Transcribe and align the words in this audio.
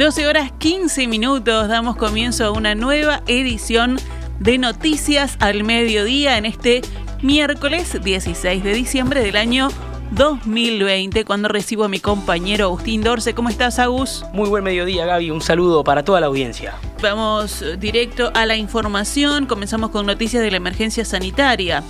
12 0.00 0.26
horas 0.26 0.50
15 0.56 1.06
minutos, 1.08 1.68
damos 1.68 1.94
comienzo 1.94 2.46
a 2.46 2.52
una 2.52 2.74
nueva 2.74 3.20
edición 3.26 3.98
de 4.38 4.56
Noticias 4.56 5.36
al 5.40 5.62
Mediodía 5.62 6.38
en 6.38 6.46
este 6.46 6.80
miércoles 7.20 8.02
16 8.02 8.64
de 8.64 8.72
diciembre 8.72 9.22
del 9.22 9.36
año 9.36 9.68
2020, 10.12 11.26
cuando 11.26 11.48
recibo 11.48 11.84
a 11.84 11.88
mi 11.88 12.00
compañero 12.00 12.64
Agustín 12.64 13.02
Dorce. 13.02 13.34
¿Cómo 13.34 13.50
estás, 13.50 13.78
Agus? 13.78 14.24
Muy 14.32 14.48
buen 14.48 14.64
mediodía, 14.64 15.04
Gaby. 15.04 15.32
Un 15.32 15.42
saludo 15.42 15.84
para 15.84 16.02
toda 16.02 16.22
la 16.22 16.28
audiencia. 16.28 16.76
Vamos 17.02 17.64
directo 17.78 18.30
a 18.34 18.44
la 18.44 18.56
información. 18.56 19.46
Comenzamos 19.46 19.88
con 19.88 20.04
noticias 20.04 20.42
de 20.42 20.50
la 20.50 20.58
emergencia 20.58 21.06
sanitaria. 21.06 21.82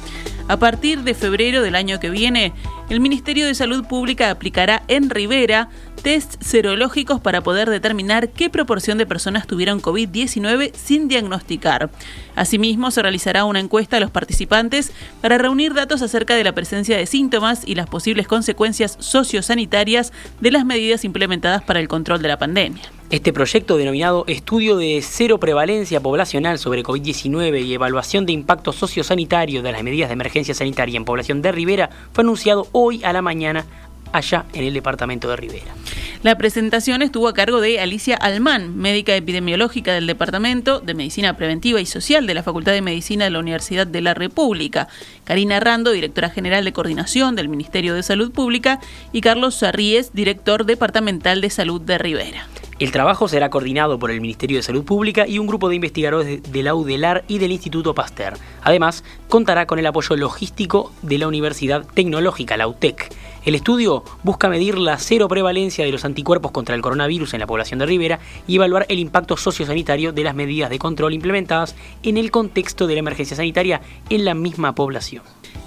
A 0.47 0.57
partir 0.59 1.03
de 1.03 1.15
febrero 1.15 1.63
del 1.63 1.75
año 1.75 1.99
que 1.99 2.11
viene, 2.11 2.53
el 2.91 3.01
Ministerio 3.01 3.45
de 3.45 3.57
Salud 3.57 3.85
Pública 3.85 4.31
aplicará 4.31 4.85
en 4.87 5.11
Rivera 5.11 5.69
test 6.03 6.41
serológicos 6.41 7.21
para 7.21 7.43
poder 7.43 7.69
determinar 7.69 8.29
qué 8.31 8.51
proporción 8.51 8.99
de 8.99 9.07
personas 9.07 9.49
tuvieron 9.49 9.83
COVID-19 9.83 10.73
sin 10.75 11.09
diagnosticar. 11.09 11.91
Asimismo, 12.37 12.93
se 12.93 13.03
realizará 13.03 13.45
una 13.45 13.59
encuesta 13.59 13.97
a 13.97 14.01
los 14.01 14.13
participantes 14.13 14.93
para 15.21 15.39
reunir 15.39 15.75
datos 15.75 16.03
acerca 16.03 16.37
de 16.37 16.45
la 16.45 16.55
presencia 16.55 16.97
de 16.97 17.07
síntomas 17.07 17.63
y 17.67 17.75
las 17.75 17.89
posibles 17.89 18.29
consecuencias 18.29 18.97
sociosanitarias 19.01 20.13
de 20.41 20.53
las 20.53 20.65
medidas 20.65 21.05
implementadas 21.05 21.63
para 21.63 21.81
el 21.81 21.89
control 21.89 22.23
de 22.23 22.29
la 22.29 22.39
pandemia. 22.39 23.00
Este 23.11 23.33
proyecto 23.33 23.77
denominado 23.77 24.23
Estudio 24.29 24.77
de 24.77 25.03
Cero 25.03 25.41
Prevalencia 25.41 26.01
Poblacional 26.01 26.61
sobre 26.61 26.85
COVID-19 26.85 27.67
y 27.67 27.75
Evaluación 27.75 28.25
de 28.25 28.31
Impacto 28.31 28.73
Sociosanitario 28.73 29.63
de 29.63 29.73
las 29.73 29.83
Medidas 29.83 30.11
de 30.11 30.13
Emergencia 30.13 30.55
Sanitaria 30.55 30.97
en 30.97 31.05
Población 31.05 31.43
de 31.43 31.51
Rivera 31.51 31.91
fue 32.13 32.23
anunciado 32.23 32.69
hoy 32.71 33.03
a 33.03 33.13
la 33.13 33.21
mañana 33.21 33.67
allá 34.13 34.45
en 34.53 34.63
el 34.63 34.75
departamento 34.75 35.29
de 35.29 35.35
Rivera. 35.35 35.75
La 36.23 36.39
presentación 36.39 37.03
estuvo 37.03 37.27
a 37.27 37.35
cargo 37.35 37.61
de 37.61 37.81
Alicia 37.81 38.15
Almán, 38.15 38.77
médica 38.77 39.17
epidemiológica 39.17 39.93
del 39.93 40.07
Departamento 40.07 40.79
de 40.79 40.95
Medicina 40.95 41.37
Preventiva 41.37 41.81
y 41.81 41.87
Social 41.87 42.29
de 42.29 42.35
la 42.35 42.45
Facultad 42.45 42.73
de 42.73 42.83
Medicina 42.83 43.25
de 43.25 43.31
la 43.31 43.41
Universidad 43.41 43.89
de 43.89 44.03
la 44.03 44.15
República, 44.15 44.87
Karina 45.25 45.59
Rando, 45.59 45.91
directora 45.91 46.31
general 46.31 46.65
de 46.65 46.73
coordinación 46.73 47.35
del 47.35 47.49
Ministerio 47.49 47.93
de 47.93 48.05
Salud 48.05 48.31
Pública, 48.31 48.79
y 49.13 49.21
Carlos 49.21 49.57
Sarríes, 49.57 50.13
director 50.13 50.65
departamental 50.65 51.41
de 51.41 51.51
Salud 51.51 51.81
de 51.81 51.99
Rivera. 51.99 52.47
El 52.81 52.93
trabajo 52.93 53.29
será 53.29 53.51
coordinado 53.51 53.99
por 53.99 54.11
el 54.11 54.23
Ministerio 54.23 54.57
de 54.57 54.63
Salud 54.63 54.85
Pública 54.85 55.27
y 55.29 55.39
un 55.39 55.47
grupo 55.47 55.69
de 55.69 55.75
investigadores 55.75 56.43
de 56.43 56.63
la 56.63 56.75
UDELAR 56.75 57.25
y 57.29 57.37
del 57.37 57.53
Instituto 57.53 57.95
Pasteur. 57.95 58.39
Además, 58.63 59.05
contará 59.29 59.67
con 59.67 59.79
el 59.79 59.85
apoyo 59.85 60.17
logístico 60.17 60.91
de 61.03 61.19
la 61.19 61.29
Universidad 61.29 61.85
Tecnológica, 61.93 62.57
la 62.57 62.67
UTEC. 62.67 63.15
El 63.45 63.55
estudio 63.55 64.03
busca 64.23 64.49
medir 64.49 64.79
la 64.79 64.97
cero 64.97 65.29
prevalencia 65.29 65.85
de 65.85 65.93
los 65.93 66.07
anticuerpos 66.07 66.53
contra 66.53 66.75
el 66.75 66.81
coronavirus 66.81 67.35
en 67.35 67.41
la 67.41 67.47
población 67.47 67.81
de 67.81 67.87
Rivera 67.87 68.19
y 68.47 68.57
evaluar 68.57 68.87
el 68.89 68.99
impacto 68.99 69.37
sociosanitario 69.37 70.15
de 70.15 70.25
las 70.25 70.35
medidas 70.35 70.71
de 70.71 70.79
control 70.79 71.13
implementadas 71.13 71.77
en 72.03 72.17
el 72.17 72.31
contexto 72.31 72.87
de 72.87 72.95
la 72.95 73.01
emergencia 73.01 73.37
sanitaria 73.37 73.83
en 74.09 74.25
la 74.25 74.33
misma 74.33 74.75
población. 74.75 75.23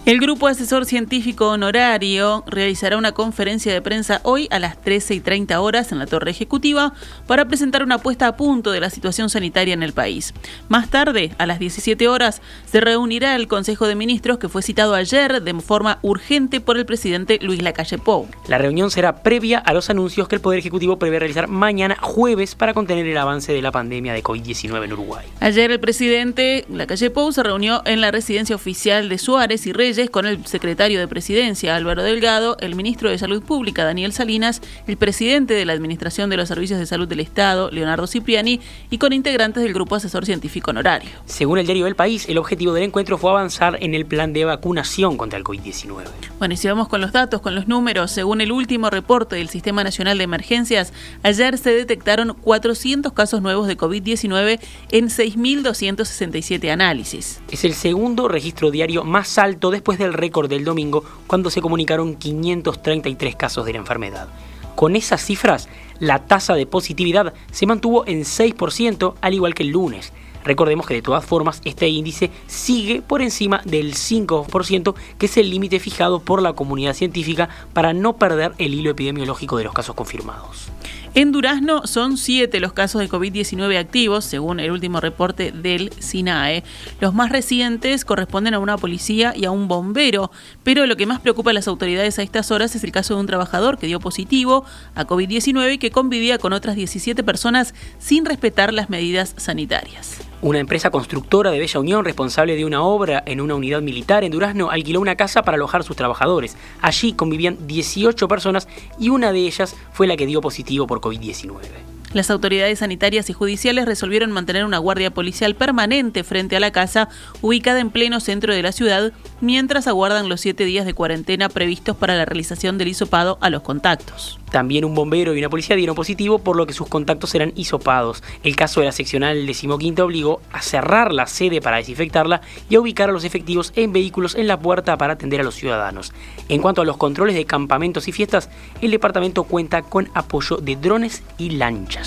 El 0.05 0.19
Grupo 0.19 0.47
Asesor 0.47 0.85
Científico 0.85 1.47
Honorario 1.47 2.43
realizará 2.45 2.97
una 2.97 3.13
conferencia 3.13 3.71
de 3.71 3.81
prensa 3.81 4.19
hoy 4.23 4.49
a 4.51 4.59
las 4.59 4.75
13 4.81 5.13
y 5.13 5.19
30 5.21 5.61
horas 5.61 5.93
en 5.93 5.99
la 5.99 6.07
Torre 6.07 6.29
Ejecutiva 6.29 6.93
para 7.25 7.47
presentar 7.47 7.83
una 7.83 7.99
puesta 7.99 8.27
a 8.27 8.35
punto 8.35 8.71
de 8.71 8.81
la 8.81 8.89
situación 8.89 9.29
sanitaria 9.29 9.73
en 9.73 9.81
el 9.81 9.93
país. 9.93 10.33
Más 10.67 10.89
tarde, 10.89 11.31
a 11.37 11.45
las 11.45 11.57
17 11.57 12.09
horas, 12.09 12.41
se 12.69 12.81
reunirá 12.81 13.37
el 13.37 13.47
Consejo 13.47 13.87
de 13.87 13.95
Ministros 13.95 14.39
que 14.39 14.49
fue 14.49 14.61
citado 14.61 14.93
ayer 14.93 15.41
de 15.41 15.53
forma 15.61 15.99
urgente 16.01 16.59
por 16.59 16.77
el 16.77 16.85
presidente 16.85 17.39
Luis 17.41 17.61
Lacalle 17.61 17.97
Pou. 17.97 18.27
La 18.49 18.57
reunión 18.57 18.91
será 18.91 19.23
previa 19.23 19.59
a 19.59 19.71
los 19.71 19.89
anuncios 19.89 20.27
que 20.27 20.35
el 20.35 20.41
Poder 20.41 20.59
Ejecutivo 20.59 20.99
prevé 20.99 21.19
realizar 21.19 21.47
mañana 21.47 21.95
jueves 22.01 22.55
para 22.55 22.73
contener 22.73 23.07
el 23.07 23.17
avance 23.17 23.53
de 23.53 23.61
la 23.61 23.71
pandemia 23.71 24.11
de 24.11 24.21
COVID-19 24.21 24.83
en 24.83 24.91
Uruguay. 24.91 25.25
Ayer 25.39 25.71
el 25.71 25.79
presidente 25.79 26.65
Lacalle 26.67 27.09
Pou 27.09 27.31
se 27.31 27.41
reunió 27.41 27.81
en 27.85 28.01
la 28.01 28.11
residencia 28.11 28.57
oficial 28.57 29.07
de 29.07 29.17
Suárez 29.17 29.65
y 29.65 29.71
Reyes 29.71 29.92
con 30.09 30.25
el 30.25 30.43
secretario 30.47 30.99
de 30.99 31.07
Presidencia 31.07 31.75
Álvaro 31.75 32.01
Delgado, 32.01 32.57
el 32.59 32.75
ministro 32.75 33.11
de 33.11 33.17
Salud 33.19 33.43
Pública 33.43 33.83
Daniel 33.83 34.11
Salinas, 34.11 34.59
el 34.87 34.97
presidente 34.97 35.53
de 35.53 35.65
la 35.65 35.73
Administración 35.73 36.31
de 36.31 36.37
los 36.37 36.47
Servicios 36.47 36.79
de 36.79 36.87
Salud 36.87 37.07
del 37.07 37.19
Estado 37.19 37.69
Leonardo 37.69 38.07
Cipriani 38.07 38.59
y 38.89 38.97
con 38.97 39.13
integrantes 39.13 39.61
del 39.61 39.71
Grupo 39.71 39.93
Asesor 39.95 40.25
Científico 40.25 40.71
Honorario. 40.71 41.11
Según 41.25 41.59
el 41.59 41.67
diario 41.67 41.85
El 41.85 41.95
País, 41.95 42.27
el 42.27 42.39
objetivo 42.39 42.73
del 42.73 42.85
encuentro 42.85 43.19
fue 43.19 43.29
avanzar 43.29 43.77
en 43.81 43.93
el 43.93 44.07
plan 44.07 44.33
de 44.33 44.45
vacunación 44.45 45.15
contra 45.15 45.37
el 45.37 45.45
COVID-19. 45.45 46.05
Bueno, 46.39 46.55
y 46.55 46.57
si 46.57 46.67
vamos 46.67 46.87
con 46.87 46.99
los 46.99 47.11
datos, 47.11 47.39
con 47.41 47.53
los 47.53 47.67
números, 47.67 48.09
según 48.09 48.41
el 48.41 48.51
último 48.51 48.89
reporte 48.89 49.35
del 49.35 49.49
Sistema 49.49 49.83
Nacional 49.83 50.17
de 50.17 50.23
Emergencias, 50.23 50.91
ayer 51.21 51.59
se 51.59 51.69
detectaron 51.69 52.35
400 52.41 53.13
casos 53.13 53.43
nuevos 53.43 53.67
de 53.67 53.77
COVID-19 53.77 54.59
en 54.89 55.09
6.267 55.09 56.71
análisis. 56.71 57.41
Es 57.51 57.63
el 57.63 57.75
segundo 57.75 58.27
registro 58.27 58.71
diario 58.71 59.03
más 59.03 59.37
alto 59.37 59.69
de 59.69 59.82
después 59.83 59.99
del 59.99 60.13
récord 60.13 60.49
del 60.49 60.63
domingo 60.63 61.03
cuando 61.27 61.49
se 61.49 61.59
comunicaron 61.59 62.15
533 62.15 63.35
casos 63.35 63.65
de 63.65 63.73
la 63.73 63.79
enfermedad. 63.79 64.29
Con 64.75 64.95
esas 64.95 65.21
cifras, 65.21 65.67
la 65.99 66.19
tasa 66.19 66.53
de 66.53 66.65
positividad 66.65 67.33
se 67.51 67.65
mantuvo 67.65 68.07
en 68.07 68.21
6%, 68.21 69.15
al 69.19 69.33
igual 69.33 69.53
que 69.53 69.63
el 69.63 69.71
lunes. 69.71 70.13
Recordemos 70.45 70.87
que 70.87 70.93
de 70.93 71.01
todas 71.01 71.25
formas 71.25 71.61
este 71.65 71.89
índice 71.89 72.31
sigue 72.47 73.01
por 73.01 73.21
encima 73.21 73.61
del 73.65 73.93
5%, 73.93 74.95
que 75.17 75.25
es 75.25 75.35
el 75.35 75.49
límite 75.49 75.81
fijado 75.81 76.21
por 76.21 76.41
la 76.41 76.53
comunidad 76.53 76.93
científica 76.93 77.49
para 77.73 77.91
no 77.91 78.15
perder 78.15 78.53
el 78.59 78.73
hilo 78.73 78.91
epidemiológico 78.91 79.57
de 79.57 79.65
los 79.65 79.73
casos 79.73 79.95
confirmados. 79.95 80.69
En 81.15 81.31
Durazno 81.31 81.85
son 81.85 82.17
siete 82.17 82.59
los 82.59 82.73
casos 82.73 82.99
de 82.99 83.07
COVID-19 83.07 83.77
activos, 83.77 84.25
según 84.25 84.59
el 84.59 84.71
último 84.71 84.99
reporte 84.99 85.51
del 85.51 85.91
SINAE. 85.99 86.63
Los 87.01 87.13
más 87.13 87.31
recientes 87.31 88.03
corresponden 88.03 88.55
a 88.55 88.59
una 88.59 88.77
policía 88.77 89.31
y 89.35 89.45
a 89.45 89.51
un 89.51 89.67
bombero, 89.67 90.31
pero 90.63 90.87
lo 90.87 90.97
que 90.97 91.05
más 91.05 91.19
preocupa 91.19 91.51
a 91.51 91.53
las 91.53 91.67
autoridades 91.67 92.17
a 92.17 92.23
estas 92.23 92.49
horas 92.49 92.75
es 92.75 92.83
el 92.83 92.91
caso 92.91 93.13
de 93.13 93.19
un 93.19 93.27
trabajador 93.27 93.77
que 93.77 93.85
dio 93.85 93.99
positivo 93.99 94.65
a 94.95 95.05
COVID-19 95.05 95.73
y 95.73 95.77
que 95.77 95.91
convivía 95.91 96.39
con 96.39 96.51
otras 96.51 96.75
17 96.75 97.23
personas 97.23 97.75
sin 97.99 98.25
respetar 98.25 98.73
las 98.73 98.89
medidas 98.89 99.35
sanitarias. 99.37 100.32
Una 100.43 100.59
empresa 100.59 100.89
constructora 100.89 101.51
de 101.51 101.59
Bella 101.59 101.79
Unión, 101.79 102.03
responsable 102.03 102.57
de 102.57 102.65
una 102.65 102.83
obra 102.83 103.23
en 103.25 103.39
una 103.39 103.55
unidad 103.55 103.81
militar 103.81 104.25
en 104.25 104.31
Durazno, 104.33 104.71
alquiló 104.71 104.99
una 104.99 105.15
casa 105.15 105.41
para 105.41 105.55
alojar 105.55 105.79
a 105.79 105.83
sus 105.85 105.95
trabajadores. 105.95 106.57
Allí 106.81 107.13
convivían 107.13 107.65
18 107.65 108.27
personas 108.27 108.67
y 108.99 109.07
una 109.07 109.31
de 109.31 109.39
ellas 109.39 109.73
fue 109.93 110.05
la 110.05 110.17
que 110.17 110.25
dio 110.25 110.41
positivo 110.41 110.85
por 110.85 110.99
COVID-19. 110.99 111.92
Las 112.13 112.29
autoridades 112.29 112.79
sanitarias 112.79 113.31
y 113.31 113.33
judiciales 113.33 113.85
resolvieron 113.85 114.31
mantener 114.31 114.65
una 114.65 114.77
guardia 114.77 115.11
policial 115.11 115.55
permanente 115.55 116.23
frente 116.23 116.55
a 116.55 116.59
la 116.59 116.71
casa, 116.71 117.09
ubicada 117.41 117.79
en 117.79 117.89
pleno 117.89 118.19
centro 118.19 118.53
de 118.53 118.61
la 118.61 118.71
ciudad, 118.71 119.13
mientras 119.41 119.87
aguardan 119.87 120.29
los 120.29 120.39
siete 120.39 120.63
días 120.63 120.85
de 120.85 120.93
cuarentena 120.93 121.49
previstos 121.49 121.97
para 121.97 122.15
la 122.15 122.25
realización 122.25 122.77
del 122.77 122.89
hisopado 122.89 123.39
a 123.41 123.49
los 123.49 123.63
contactos. 123.63 124.39
También 124.51 124.85
un 124.85 124.93
bombero 124.93 125.33
y 125.33 125.39
una 125.39 125.49
policía 125.49 125.75
dieron 125.75 125.95
positivo, 125.95 126.37
por 126.37 126.55
lo 126.55 126.67
que 126.67 126.73
sus 126.73 126.87
contactos 126.87 127.31
serán 127.31 127.53
hisopados. 127.55 128.21
El 128.43 128.55
caso 128.55 128.81
de 128.81 128.85
la 128.85 128.91
seccional 128.91 129.47
decimoquinta 129.47 130.05
obligó 130.05 130.39
a 130.51 130.61
cerrar 130.61 131.11
la 131.11 131.25
sede 131.25 131.59
para 131.59 131.77
desinfectarla 131.77 132.41
y 132.69 132.75
a 132.75 132.79
ubicar 132.79 133.09
a 133.09 133.13
los 133.13 133.23
efectivos 133.23 133.73
en 133.75 133.91
vehículos 133.91 134.35
en 134.35 134.45
la 134.45 134.59
puerta 134.59 134.95
para 134.99 135.13
atender 135.13 135.41
a 135.41 135.43
los 135.43 135.55
ciudadanos. 135.55 136.13
En 136.49 136.61
cuanto 136.61 136.83
a 136.83 136.85
los 136.85 136.97
controles 136.97 137.33
de 137.33 137.45
campamentos 137.45 138.07
y 138.07 138.11
fiestas, 138.11 138.51
el 138.81 138.91
departamento 138.91 139.45
cuenta 139.45 139.81
con 139.81 140.11
apoyo 140.13 140.57
de 140.57 140.75
drones 140.75 141.23
y 141.39 141.49
lanchas. 141.49 142.02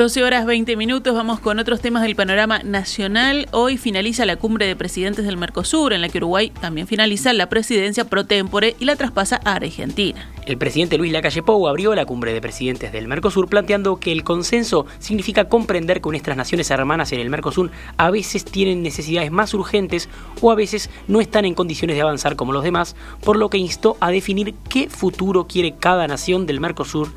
12 0.00 0.24
horas 0.24 0.46
20 0.46 0.76
minutos, 0.76 1.14
vamos 1.14 1.40
con 1.40 1.58
otros 1.58 1.82
temas 1.82 2.02
del 2.02 2.16
panorama 2.16 2.60
nacional. 2.60 3.46
Hoy 3.52 3.76
finaliza 3.76 4.24
la 4.24 4.36
cumbre 4.36 4.66
de 4.66 4.74
presidentes 4.74 5.26
del 5.26 5.36
Mercosur, 5.36 5.92
en 5.92 6.00
la 6.00 6.08
que 6.08 6.16
Uruguay 6.16 6.50
también 6.58 6.86
finaliza 6.86 7.34
la 7.34 7.50
presidencia 7.50 8.06
pro 8.06 8.24
tempore 8.24 8.76
y 8.80 8.86
la 8.86 8.96
traspasa 8.96 9.42
a 9.44 9.56
Argentina. 9.56 10.26
El 10.46 10.56
presidente 10.56 10.96
Luis 10.96 11.12
Lacalle 11.12 11.42
Pou 11.42 11.68
abrió 11.68 11.94
la 11.94 12.06
cumbre 12.06 12.32
de 12.32 12.40
presidentes 12.40 12.92
del 12.92 13.08
Mercosur 13.08 13.46
planteando 13.46 14.00
que 14.00 14.10
el 14.10 14.24
consenso 14.24 14.86
significa 15.00 15.50
comprender 15.50 16.00
que 16.00 16.08
nuestras 16.08 16.38
naciones 16.38 16.70
hermanas 16.70 17.12
en 17.12 17.20
el 17.20 17.28
Mercosur 17.28 17.70
a 17.98 18.10
veces 18.10 18.46
tienen 18.46 18.82
necesidades 18.82 19.30
más 19.30 19.52
urgentes 19.52 20.08
o 20.40 20.50
a 20.50 20.54
veces 20.54 20.88
no 21.08 21.20
están 21.20 21.44
en 21.44 21.52
condiciones 21.52 21.96
de 21.96 22.00
avanzar 22.00 22.36
como 22.36 22.54
los 22.54 22.64
demás, 22.64 22.96
por 23.22 23.36
lo 23.36 23.50
que 23.50 23.58
instó 23.58 23.98
a 24.00 24.10
definir 24.10 24.54
qué 24.70 24.88
futuro 24.88 25.46
quiere 25.46 25.74
cada 25.78 26.06
nación 26.06 26.46
del 26.46 26.58
Mercosur 26.58 27.12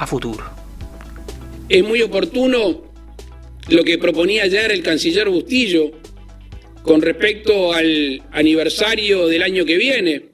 a 0.00 0.08
futuro. 0.08 0.63
Es 1.68 1.82
muy 1.82 2.02
oportuno 2.02 2.82
lo 3.68 3.84
que 3.84 3.96
proponía 3.96 4.42
ayer 4.42 4.70
el 4.70 4.82
canciller 4.82 5.30
Bustillo 5.30 5.92
con 6.82 7.00
respecto 7.00 7.72
al 7.72 8.22
aniversario 8.32 9.26
del 9.26 9.42
año 9.42 9.64
que 9.64 9.78
viene, 9.78 10.26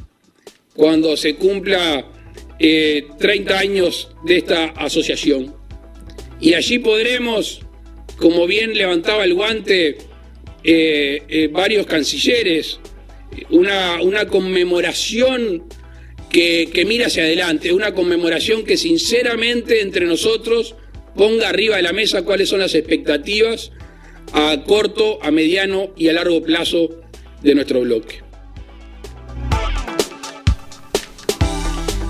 cuando 0.74 1.16
se 1.16 1.36
cumpla 1.36 2.04
30 2.58 2.58
eh, 2.58 3.56
años 3.56 4.10
de 4.24 4.38
esta 4.38 4.64
asociación. 4.70 5.54
Y 6.40 6.54
allí 6.54 6.80
podremos, 6.80 7.60
como 8.16 8.48
bien 8.48 8.74
levantaba 8.74 9.24
el 9.24 9.34
guante 9.34 9.98
eh, 10.64 11.22
eh, 11.28 11.48
varios 11.52 11.86
cancilleres, 11.86 12.80
una, 13.50 14.02
una 14.02 14.26
conmemoración 14.26 15.62
que, 16.28 16.68
que 16.72 16.84
mira 16.84 17.06
hacia 17.06 17.22
adelante, 17.22 17.72
una 17.72 17.94
conmemoración 17.94 18.64
que 18.64 18.76
sinceramente 18.76 19.80
entre 19.82 20.06
nosotros 20.06 20.74
ponga 21.14 21.48
arriba 21.48 21.76
de 21.76 21.82
la 21.82 21.92
mesa 21.92 22.22
cuáles 22.22 22.48
son 22.48 22.60
las 22.60 22.74
expectativas 22.74 23.72
a 24.32 24.62
corto, 24.66 25.18
a 25.22 25.30
mediano 25.30 25.90
y 25.96 26.08
a 26.08 26.12
largo 26.12 26.42
plazo 26.42 26.88
de 27.42 27.54
nuestro 27.54 27.80
bloque. 27.80 28.30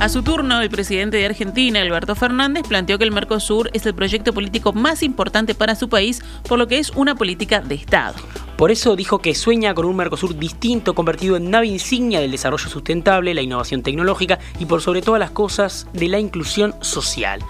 A 0.01 0.09
su 0.09 0.23
turno, 0.23 0.63
el 0.63 0.71
presidente 0.71 1.19
de 1.19 1.27
Argentina, 1.27 1.83
Alberto 1.83 2.15
Fernández, 2.15 2.63
planteó 2.67 2.97
que 2.97 3.05
el 3.05 3.13
Mercosur 3.13 3.69
es 3.75 3.85
el 3.85 3.95
proyecto 3.95 4.33
político 4.33 4.73
más 4.73 5.03
importante 5.03 5.55
para 5.55 5.75
su 5.75 5.91
país, 5.91 6.23
por 6.49 6.59
lo 6.59 6.67
que 6.67 6.79
es 6.79 6.89
una 6.97 7.17
política 7.17 7.61
de 7.61 7.75
Estado. 7.75 8.15
Por 8.57 8.71
eso 8.71 8.97
dijo 8.97 9.19
que 9.19 9.35
sueña 9.35 9.75
con 9.75 9.85
un 9.85 9.97
Mercosur 9.97 10.39
distinto, 10.39 10.95
convertido 10.95 11.37
en 11.37 11.51
nave 11.51 11.67
insignia 11.67 12.21
del 12.21 12.31
desarrollo 12.31 12.71
sustentable, 12.71 13.35
la 13.35 13.43
innovación 13.43 13.83
tecnológica 13.83 14.39
y 14.59 14.65
por 14.65 14.81
sobre 14.81 15.03
todas 15.03 15.21
las 15.21 15.33
cosas 15.33 15.87
de 15.93 16.09
la 16.09 16.19
inclusión 16.19 16.75
social. 16.81 17.41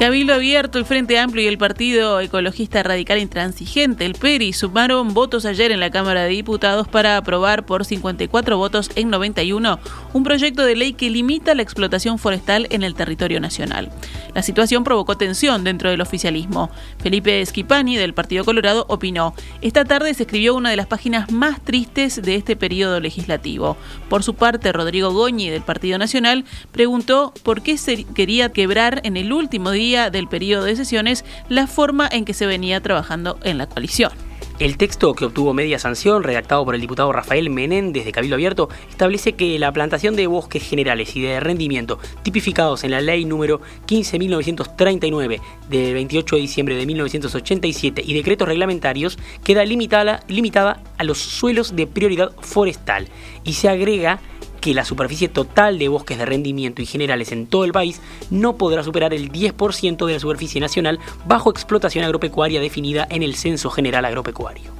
Cabildo 0.00 0.32
Abierto, 0.32 0.78
el 0.78 0.86
Frente 0.86 1.18
Amplio 1.18 1.44
y 1.44 1.46
el 1.46 1.58
Partido 1.58 2.20
Ecologista 2.20 2.82
Radical 2.82 3.18
Intransigente, 3.18 4.06
el 4.06 4.14
PERI, 4.14 4.54
sumaron 4.54 5.12
votos 5.12 5.44
ayer 5.44 5.72
en 5.72 5.80
la 5.80 5.90
Cámara 5.90 6.22
de 6.22 6.30
Diputados 6.30 6.88
para 6.88 7.18
aprobar 7.18 7.66
por 7.66 7.84
54 7.84 8.56
votos 8.56 8.88
en 8.94 9.10
91 9.10 9.78
un 10.14 10.22
proyecto 10.24 10.64
de 10.64 10.74
ley 10.74 10.94
que 10.94 11.10
limita 11.10 11.54
la 11.54 11.60
explotación 11.60 12.18
forestal 12.18 12.66
en 12.70 12.82
el 12.82 12.94
territorio 12.94 13.40
nacional. 13.40 13.92
La 14.34 14.42
situación 14.42 14.84
provocó 14.84 15.18
tensión 15.18 15.64
dentro 15.64 15.90
del 15.90 16.00
oficialismo. 16.00 16.70
Felipe 17.02 17.44
Schipani, 17.44 17.98
del 17.98 18.14
Partido 18.14 18.46
Colorado, 18.46 18.86
opinó, 18.88 19.34
esta 19.60 19.84
tarde 19.84 20.14
se 20.14 20.22
escribió 20.22 20.54
una 20.54 20.70
de 20.70 20.76
las 20.76 20.86
páginas 20.86 21.30
más 21.30 21.62
tristes 21.62 22.22
de 22.22 22.36
este 22.36 22.56
periodo 22.56 23.00
legislativo. 23.00 23.76
Por 24.08 24.22
su 24.22 24.32
parte, 24.32 24.72
Rodrigo 24.72 25.12
Goñi, 25.12 25.50
del 25.50 25.60
Partido 25.60 25.98
Nacional, 25.98 26.46
preguntó 26.72 27.34
por 27.42 27.60
qué 27.60 27.76
se 27.76 28.04
quería 28.04 28.50
quebrar 28.50 29.02
en 29.04 29.18
el 29.18 29.34
último 29.34 29.72
día 29.72 29.89
del 29.90 30.28
periodo 30.28 30.64
de 30.64 30.76
sesiones 30.76 31.24
la 31.48 31.66
forma 31.66 32.08
en 32.10 32.24
que 32.24 32.34
se 32.34 32.46
venía 32.46 32.80
trabajando 32.80 33.38
en 33.42 33.58
la 33.58 33.66
coalición. 33.66 34.12
El 34.60 34.76
texto 34.76 35.14
que 35.14 35.24
obtuvo 35.24 35.54
media 35.54 35.78
sanción, 35.78 36.22
redactado 36.22 36.66
por 36.66 36.74
el 36.74 36.82
diputado 36.82 37.10
Rafael 37.12 37.48
Menéndez 37.48 38.04
de 38.04 38.12
Cabildo 38.12 38.34
Abierto, 38.34 38.68
establece 38.90 39.32
que 39.32 39.58
la 39.58 39.72
plantación 39.72 40.16
de 40.16 40.26
bosques 40.26 40.62
generales 40.62 41.16
y 41.16 41.22
de 41.22 41.40
rendimiento 41.40 41.98
tipificados 42.22 42.84
en 42.84 42.90
la 42.90 43.00
ley 43.00 43.24
número 43.24 43.62
15.939 43.86 45.40
de 45.70 45.94
28 45.94 46.36
de 46.36 46.42
diciembre 46.42 46.76
de 46.76 46.84
1987 46.84 48.02
y 48.04 48.12
decretos 48.12 48.46
reglamentarios 48.46 49.18
queda 49.42 49.64
limitada, 49.64 50.22
limitada 50.28 50.82
a 50.98 51.04
los 51.04 51.16
suelos 51.16 51.74
de 51.74 51.86
prioridad 51.86 52.32
forestal 52.40 53.08
y 53.44 53.54
se 53.54 53.70
agrega 53.70 54.20
que 54.60 54.74
la 54.74 54.84
superficie 54.84 55.28
total 55.28 55.78
de 55.78 55.88
bosques 55.88 56.18
de 56.18 56.26
rendimiento 56.26 56.82
y 56.82 56.86
generales 56.86 57.32
en 57.32 57.46
todo 57.46 57.64
el 57.64 57.72
país 57.72 58.00
no 58.30 58.56
podrá 58.56 58.82
superar 58.82 59.14
el 59.14 59.32
10% 59.32 60.06
de 60.06 60.12
la 60.12 60.20
superficie 60.20 60.60
nacional 60.60 60.98
bajo 61.26 61.50
explotación 61.50 62.04
agropecuaria 62.04 62.60
definida 62.60 63.06
en 63.10 63.22
el 63.22 63.34
Censo 63.34 63.70
General 63.70 64.04
Agropecuario. 64.04 64.70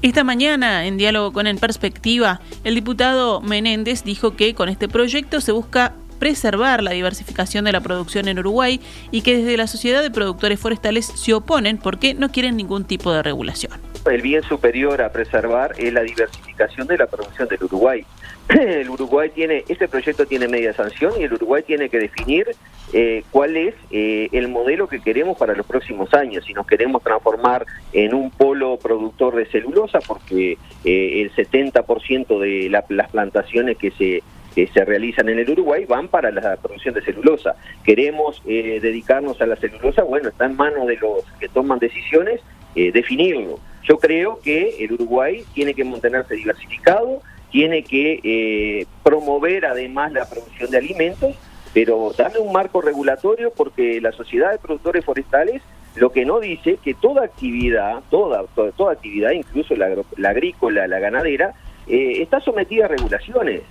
Esta 0.00 0.22
mañana, 0.22 0.86
en 0.86 0.96
diálogo 0.96 1.32
con 1.32 1.46
En 1.46 1.58
Perspectiva, 1.58 2.40
el 2.62 2.76
diputado 2.76 3.40
Menéndez 3.40 4.04
dijo 4.04 4.36
que 4.36 4.54
con 4.54 4.68
este 4.68 4.88
proyecto 4.88 5.40
se 5.40 5.52
busca 5.52 5.94
preservar 6.18 6.82
la 6.82 6.92
diversificación 6.92 7.64
de 7.64 7.72
la 7.72 7.80
producción 7.80 8.28
en 8.28 8.38
Uruguay 8.38 8.80
y 9.10 9.22
que 9.22 9.38
desde 9.38 9.56
la 9.56 9.66
Sociedad 9.66 10.02
de 10.02 10.10
Productores 10.10 10.60
Forestales 10.60 11.06
se 11.06 11.34
oponen 11.34 11.78
porque 11.78 12.14
no 12.14 12.30
quieren 12.30 12.56
ningún 12.56 12.84
tipo 12.84 13.12
de 13.12 13.22
regulación. 13.22 13.72
El 14.06 14.22
bien 14.22 14.42
superior 14.44 15.02
a 15.02 15.12
preservar 15.12 15.74
es 15.78 15.92
la 15.92 16.02
diversificación 16.02 16.47
de 16.58 16.98
la 16.98 17.06
producción 17.06 17.48
del 17.48 17.62
Uruguay. 17.62 18.04
el 18.48 18.90
Uruguay 18.90 19.30
tiene, 19.34 19.64
este 19.68 19.86
proyecto 19.88 20.26
tiene 20.26 20.48
media 20.48 20.72
sanción 20.72 21.12
y 21.18 21.24
el 21.24 21.32
Uruguay 21.32 21.62
tiene 21.62 21.88
que 21.88 21.98
definir 21.98 22.48
eh, 22.92 23.22
cuál 23.30 23.56
es 23.56 23.74
eh, 23.90 24.28
el 24.32 24.48
modelo 24.48 24.88
que 24.88 25.00
queremos 25.00 25.38
para 25.38 25.54
los 25.54 25.66
próximos 25.66 26.12
años. 26.14 26.44
Si 26.44 26.54
nos 26.54 26.66
queremos 26.66 27.02
transformar 27.02 27.64
en 27.92 28.14
un 28.14 28.30
polo 28.30 28.76
productor 28.78 29.36
de 29.36 29.46
celulosa, 29.46 30.00
porque 30.00 30.58
eh, 30.84 31.22
el 31.22 31.32
70% 31.32 32.38
de 32.40 32.68
las 32.70 33.10
plantaciones 33.10 33.76
que 33.76 33.90
se 33.92 34.22
que 34.54 34.66
se 34.66 34.84
realizan 34.84 35.28
en 35.28 35.38
el 35.38 35.48
Uruguay 35.50 35.84
van 35.84 36.08
para 36.08 36.32
la 36.32 36.56
producción 36.56 36.92
de 36.92 37.02
celulosa. 37.02 37.54
Queremos 37.84 38.42
dedicarnos 38.44 39.40
a 39.40 39.46
la 39.46 39.54
celulosa, 39.54 40.02
bueno, 40.02 40.30
está 40.30 40.46
en 40.46 40.56
manos 40.56 40.88
de 40.88 40.96
los 40.96 41.22
que 41.38 41.48
toman 41.48 41.78
decisiones 41.78 42.40
definirlo. 42.74 43.58
Yo 43.88 43.98
creo 43.98 44.38
que 44.40 44.84
el 44.84 44.92
Uruguay 44.92 45.44
tiene 45.54 45.74
que 45.74 45.84
mantenerse 45.84 46.34
diversificado, 46.34 47.22
tiene 47.50 47.82
que 47.82 48.20
eh, 48.22 48.86
promover 49.02 49.64
además 49.64 50.12
la 50.12 50.28
producción 50.28 50.70
de 50.70 50.78
alimentos, 50.78 51.34
pero 51.72 52.12
darle 52.16 52.40
un 52.40 52.52
marco 52.52 52.82
regulatorio 52.82 53.50
porque 53.56 54.00
la 54.00 54.12
sociedad 54.12 54.52
de 54.52 54.58
productores 54.58 55.04
forestales 55.04 55.62
lo 55.94 56.12
que 56.12 56.24
no 56.24 56.38
dice 56.38 56.78
que 56.82 56.94
toda 56.94 57.24
actividad, 57.24 58.02
toda, 58.10 58.44
toda, 58.76 58.92
actividad, 58.92 59.30
incluso 59.32 59.74
la, 59.74 60.28
agrícola, 60.28 60.86
la 60.86 60.98
ganadera, 61.00 61.54
eh, 61.88 62.22
está 62.22 62.40
sometida 62.40 62.84
a 62.84 62.88
regulaciones. 62.88 63.62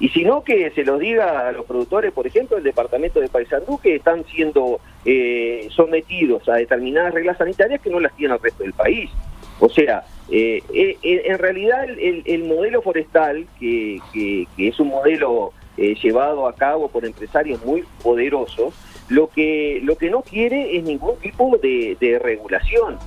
Y 0.00 0.08
si 0.08 0.24
no, 0.24 0.42
que 0.42 0.70
se 0.70 0.84
los 0.84 0.98
diga 0.98 1.48
a 1.48 1.52
los 1.52 1.64
productores, 1.66 2.12
por 2.12 2.26
ejemplo, 2.26 2.56
el 2.56 2.64
departamento 2.64 3.20
de 3.20 3.28
Paysandú, 3.28 3.78
que 3.78 3.96
están 3.96 4.24
siendo 4.24 4.80
eh, 5.04 5.68
sometidos 5.70 6.48
a 6.48 6.54
determinadas 6.54 7.14
reglas 7.14 7.38
sanitarias 7.38 7.80
que 7.80 7.90
no 7.90 8.00
las 8.00 8.14
tiene 8.16 8.34
el 8.34 8.40
resto 8.40 8.64
del 8.64 8.72
país. 8.72 9.10
O 9.60 9.68
sea, 9.68 10.04
eh, 10.30 10.62
eh, 10.72 10.96
eh, 11.02 11.22
en 11.26 11.38
realidad 11.38 11.86
el, 11.88 12.44
modelo 12.44 12.82
forestal, 12.82 13.46
que, 13.60 14.00
es 14.56 14.80
un 14.80 14.88
modelo 14.88 15.52
llevado 15.76 16.46
a 16.48 16.54
cabo 16.54 16.88
por 16.88 17.04
empresarios 17.04 17.64
muy 17.64 17.84
poderosos, 18.02 18.74
lo 19.08 19.28
que, 19.28 19.80
lo 19.82 19.96
que 19.96 20.10
no 20.10 20.22
quiere 20.22 20.76
es 20.76 20.84
ningún 20.84 21.16
tipo 21.16 21.56
de 21.58 22.20
regulación. 22.22 22.98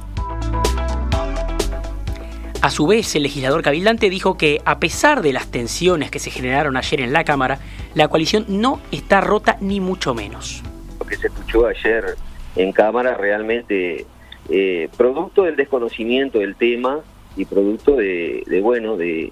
A 2.62 2.72
su 2.72 2.88
vez, 2.88 3.16
el 3.16 3.24
legislador 3.24 3.62
cabildante 3.62 4.10
dijo 4.10 4.36
que, 4.36 4.62
a 4.66 4.80
pesar 4.80 5.22
de 5.22 5.32
las 5.32 5.52
tensiones 5.52 6.10
que 6.10 6.20
se 6.20 6.32
generaron 6.32 6.76
ayer 6.76 7.02
en 7.02 7.14
la 7.14 7.24
Cámara, 7.24 7.60
la 7.94 8.08
coalición 8.08 8.46
no 8.48 8.82
está 8.92 9.22
rota 9.22 9.58
ni 9.62 9.80
mucho 9.80 10.16
menos. 10.16 10.64
Lo 11.00 11.06
que 11.06 11.18
se 11.18 11.28
escuchó 11.28 11.68
ayer 11.68 12.16
en 12.56 12.72
Cámara 12.72 13.16
realmente 13.16 14.08
eh, 14.50 14.90
producto 14.98 15.44
del 15.44 15.56
desconocimiento 15.56 16.40
del 16.40 16.56
tema 16.56 17.02
y 17.36 17.46
producto 17.46 17.96
de, 17.96 18.44
bueno, 18.64 18.98
de, 18.98 19.32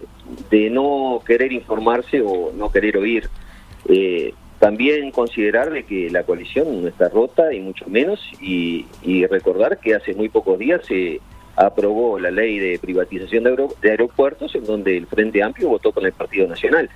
no 0.69 1.21
querer 1.25 1.51
informarse 1.51 2.21
o 2.21 2.51
no 2.55 2.71
querer 2.71 2.97
oír. 2.97 3.27
Eh, 3.89 4.33
también 4.59 5.11
considerar 5.11 5.83
que 5.85 6.09
la 6.09 6.23
coalición 6.23 6.81
no 6.81 6.87
está 6.87 7.09
rota 7.09 7.53
y 7.53 7.59
mucho 7.59 7.85
menos 7.87 8.19
y, 8.39 8.85
recordar 9.27 9.79
que 9.79 9.95
hace 9.95 10.13
muy 10.13 10.29
pocos 10.29 10.57
días 10.59 10.81
se 10.85 11.19
aprobó 11.55 12.19
la 12.19 12.31
ley 12.31 12.59
de 12.59 12.79
privatización 12.79 13.43
de, 13.43 13.89
aeropuertos 13.89 14.55
en 14.55 14.65
donde 14.65 14.97
el 14.97 15.07
Frente 15.07 15.41
Amplio 15.41 15.69
votó 15.69 15.91
con 15.91 16.05
el 16.05 16.13
Partido 16.13 16.47
Nacional. 16.47 16.89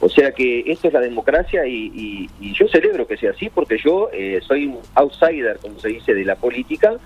O 0.00 0.08
sea 0.08 0.32
que 0.32 0.64
esto 0.66 0.88
es 0.88 0.94
la 0.94 1.00
democracia 1.00 1.66
y, 1.66 2.28
yo 2.40 2.68
celebro 2.68 3.06
que 3.06 3.16
sea 3.16 3.30
así 3.30 3.48
porque 3.48 3.78
yo 3.78 4.10
eh, 4.12 4.40
soy 4.46 4.66
un 4.66 4.78
outsider, 4.94 5.58
como 5.58 5.78
se 5.78 5.88
dice, 5.88 6.14
de 6.14 6.24
la 6.24 6.36
política 6.36 6.98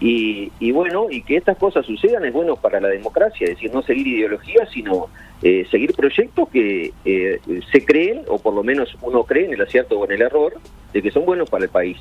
y, 0.00 0.72
bueno, 0.72 1.08
y 1.10 1.20
que 1.22 1.36
estas 1.36 1.58
cosas 1.58 1.84
sucedan 1.84 2.24
es 2.24 2.32
bueno 2.32 2.56
para 2.56 2.80
la 2.80 2.88
democracia, 2.88 3.44
es 3.44 3.50
decir, 3.50 3.72
no 3.72 3.82
seguir 3.82 4.06
ideologías, 4.06 4.70
sino 4.70 5.08
eh, 5.42 5.66
seguir 5.70 5.92
proyectos 5.92 6.48
que 6.48 6.92
eh, 7.04 7.38
se 7.70 7.84
creen, 7.84 8.22
o 8.28 8.38
por 8.38 8.54
lo 8.54 8.62
menos 8.62 8.96
uno 9.02 9.24
cree 9.24 9.44
en 9.44 9.52
el 9.52 9.60
acierto 9.60 9.98
o 9.98 10.06
en 10.06 10.12
el 10.12 10.22
error, 10.22 10.54
de 10.94 11.02
que 11.02 11.10
son 11.10 11.26
buenos 11.26 11.50
para 11.50 11.64
el 11.64 11.70
país. 11.70 11.98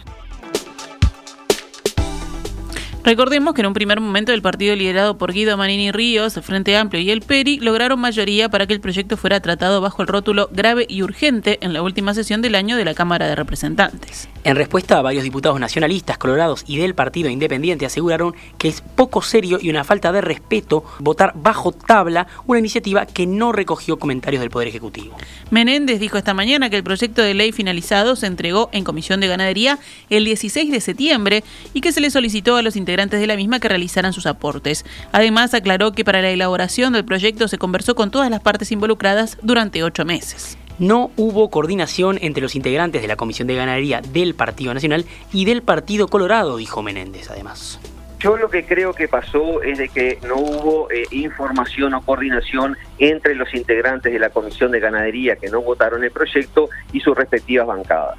Recordemos 3.09 3.55
que 3.55 3.61
en 3.61 3.65
un 3.65 3.73
primer 3.73 3.99
momento 3.99 4.33
el 4.33 4.43
partido 4.43 4.75
liderado 4.75 5.17
por 5.17 5.33
Guido 5.33 5.57
Manini 5.57 5.91
Ríos, 5.91 6.39
Frente 6.43 6.77
Amplio 6.77 7.01
y 7.01 7.09
el 7.09 7.21
PERI 7.21 7.57
lograron 7.57 7.99
mayoría 7.99 8.49
para 8.49 8.67
que 8.67 8.73
el 8.73 8.81
proyecto 8.81 9.17
fuera 9.17 9.39
tratado 9.39 9.81
bajo 9.81 10.03
el 10.03 10.07
rótulo 10.07 10.47
grave 10.51 10.85
y 10.87 11.01
urgente 11.01 11.57
en 11.61 11.73
la 11.73 11.81
última 11.81 12.13
sesión 12.13 12.43
del 12.43 12.53
año 12.53 12.77
de 12.77 12.85
la 12.85 12.93
Cámara 12.93 13.25
de 13.25 13.33
Representantes. 13.33 14.29
En 14.45 14.55
respuesta, 14.55 15.01
varios 15.01 15.25
diputados 15.25 15.59
nacionalistas, 15.59 16.17
colorados 16.17 16.63
y 16.65 16.77
del 16.77 16.95
Partido 16.95 17.29
Independiente 17.29 17.85
aseguraron 17.85 18.33
que 18.57 18.69
es 18.69 18.81
poco 18.81 19.21
serio 19.21 19.59
y 19.61 19.69
una 19.69 19.83
falta 19.83 20.13
de 20.13 20.21
respeto 20.21 20.85
votar 20.99 21.33
bajo 21.35 21.73
tabla 21.73 22.25
una 22.47 22.59
iniciativa 22.59 23.05
que 23.05 23.27
no 23.27 23.51
recogió 23.51 23.99
comentarios 23.99 24.39
del 24.39 24.49
Poder 24.49 24.69
Ejecutivo. 24.69 25.17
Menéndez 25.51 25.99
dijo 25.99 26.17
esta 26.17 26.33
mañana 26.33 26.69
que 26.69 26.77
el 26.77 26.83
proyecto 26.83 27.21
de 27.21 27.33
ley 27.33 27.51
finalizado 27.51 28.15
se 28.15 28.27
entregó 28.27 28.69
en 28.71 28.85
Comisión 28.85 29.19
de 29.19 29.27
Ganadería 29.27 29.77
el 30.09 30.23
16 30.23 30.71
de 30.71 30.79
septiembre 30.79 31.43
y 31.73 31.81
que 31.81 31.91
se 31.91 31.99
le 31.99 32.09
solicitó 32.09 32.55
a 32.55 32.61
los 32.61 32.77
integrantes 32.77 33.19
de 33.19 33.27
la 33.27 33.35
misma 33.35 33.59
que 33.59 33.67
realizaran 33.67 34.13
sus 34.13 34.25
aportes. 34.25 34.85
Además, 35.11 35.53
aclaró 35.53 35.91
que 35.91 36.05
para 36.05 36.21
la 36.21 36.29
elaboración 36.29 36.93
del 36.93 37.03
proyecto 37.03 37.49
se 37.49 37.57
conversó 37.57 37.93
con 37.95 38.09
todas 38.09 38.29
las 38.29 38.39
partes 38.39 38.71
involucradas 38.71 39.37
durante 39.41 39.83
ocho 39.83 40.05
meses. 40.05 40.58
No 40.79 41.11
hubo 41.17 41.49
coordinación 41.49 42.17
entre 42.21 42.41
los 42.41 42.55
integrantes 42.55 43.01
de 43.01 43.07
la 43.07 43.17
Comisión 43.17 43.47
de 43.47 43.55
Ganadería 43.55 44.01
del 44.01 44.33
Partido 44.33 44.73
Nacional 44.73 45.05
y 45.33 45.43
del 45.45 45.61
Partido 45.61 46.07
Colorado, 46.07 46.55
dijo 46.55 46.81
Menéndez, 46.81 47.29
además. 47.29 47.79
Yo 48.19 48.35
lo 48.35 48.49
que 48.49 48.65
creo 48.65 48.93
que 48.93 49.07
pasó 49.07 49.61
es 49.61 49.77
de 49.77 49.87
que 49.87 50.19
no 50.27 50.35
hubo 50.35 50.91
eh, 50.91 51.03
información 51.11 51.93
o 51.93 52.01
coordinación 52.01 52.77
entre 52.97 53.33
los 53.33 53.53
integrantes 53.53 54.11
de 54.11 54.19
la 54.19 54.29
Comisión 54.29 54.71
de 54.71 54.81
Ganadería 54.81 55.37
que 55.37 55.49
no 55.49 55.61
votaron 55.61 56.03
el 56.03 56.11
proyecto 56.11 56.69
y 56.91 56.99
sus 56.99 57.15
respectivas 57.15 57.65
bancadas. 57.67 58.17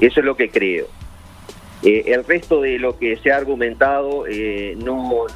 Eso 0.00 0.18
es 0.18 0.26
lo 0.26 0.36
que 0.36 0.50
creo. 0.50 0.86
Eh, 1.84 2.04
el 2.06 2.24
resto 2.24 2.60
de 2.60 2.80
lo 2.80 2.98
que 2.98 3.16
se 3.18 3.30
ha 3.30 3.36
argumentado 3.36 4.26
eh, 4.26 4.76
no, 4.78 5.26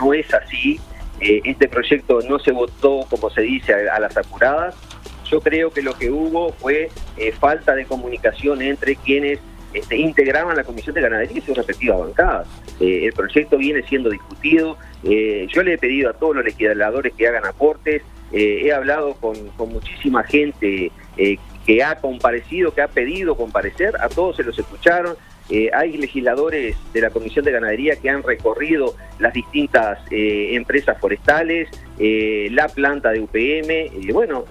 no, 0.00 0.14
es 0.14 0.32
así. 0.32 0.80
este 1.20 1.68
proyecto 1.68 2.20
no 2.26 2.38
se 2.38 2.52
votó, 2.52 3.06
como 3.10 3.28
se 3.28 3.42
dice, 3.42 3.74
a, 3.88 4.00
las 4.00 4.16
apuradas. 4.16 4.74
Yo 5.30 5.40
creo 5.40 5.70
que 5.70 5.82
lo 5.82 5.94
que 5.94 6.10
hubo 6.10 6.52
fue 6.52 6.90
falta 7.38 7.74
de 7.74 7.84
comunicación 7.84 8.62
entre 8.62 8.96
quienes 8.96 9.40
este, 9.76 9.98
integraban 9.98 10.56
la 10.56 10.64
Comisión 10.64 10.94
de 10.94 11.02
Ganadería 11.02 11.36
y 11.36 11.40
sus 11.42 11.54
respectivas 11.54 11.98
bancadas. 11.98 12.48
Eh, 12.80 13.04
el 13.04 13.12
proyecto 13.12 13.58
viene 13.58 13.82
siendo 13.82 14.08
discutido. 14.08 14.78
Eh, 15.04 15.46
yo 15.50 15.62
le 15.62 15.74
he 15.74 15.78
pedido 15.78 16.08
a 16.08 16.14
todos 16.14 16.34
los 16.34 16.44
legisladores 16.44 17.12
que 17.14 17.28
hagan 17.28 17.44
aportes. 17.44 18.02
Eh, 18.32 18.62
he 18.64 18.72
hablado 18.72 19.14
con, 19.14 19.36
muchísima 19.70 20.24
gente 20.24 20.90
que 21.66 21.82
ha 21.82 21.96
comparecido, 21.96 22.72
que 22.72 22.80
ha 22.80 22.88
pedido 22.88 23.36
comparecer. 23.36 23.96
A 24.00 24.08
todos 24.08 24.36
se 24.36 24.44
los 24.44 24.58
escucharon. 24.58 25.14
hay 25.74 25.96
legisladores 25.96 26.76
de 26.94 27.00
la 27.02 27.10
Comisión 27.10 27.44
de 27.44 27.52
Ganadería 27.52 27.96
que 27.96 28.08
han 28.08 28.22
recorrido 28.22 28.94
las 29.18 29.34
distintas 29.34 29.98
empresas 30.10 30.98
forestales, 30.98 31.68
la 31.98 32.68
planta 32.68 33.10
de 33.10 33.20
UPM. 33.20 34.12
bueno, 34.12 34.44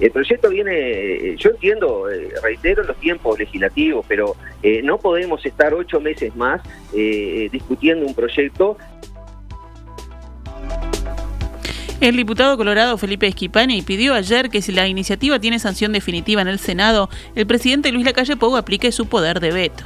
el 0.00 0.10
proyecto 0.10 0.50
viene, 0.50 1.36
yo 1.36 1.50
entiendo, 1.50 2.06
reitero 2.42 2.84
los 2.84 2.96
tiempos 2.98 3.38
legislativos, 3.38 4.04
pero 4.08 4.36
eh, 4.62 4.80
no 4.82 4.98
podemos 4.98 5.44
estar 5.44 5.74
ocho 5.74 6.00
meses 6.00 6.34
más 6.36 6.60
eh, 6.94 7.48
discutiendo 7.50 8.06
un 8.06 8.14
proyecto. 8.14 8.76
El 12.00 12.16
diputado 12.16 12.56
colorado 12.56 12.96
Felipe 12.96 13.26
Esquipani 13.26 13.82
pidió 13.82 14.14
ayer 14.14 14.50
que 14.50 14.62
si 14.62 14.70
la 14.70 14.86
iniciativa 14.86 15.40
tiene 15.40 15.58
sanción 15.58 15.92
definitiva 15.92 16.42
en 16.42 16.48
el 16.48 16.60
Senado, 16.60 17.10
el 17.34 17.46
presidente 17.46 17.90
Luis 17.90 18.04
Lacalle 18.04 18.36
Pou 18.36 18.56
aplique 18.56 18.92
su 18.92 19.06
poder 19.06 19.40
de 19.40 19.50
veto. 19.50 19.84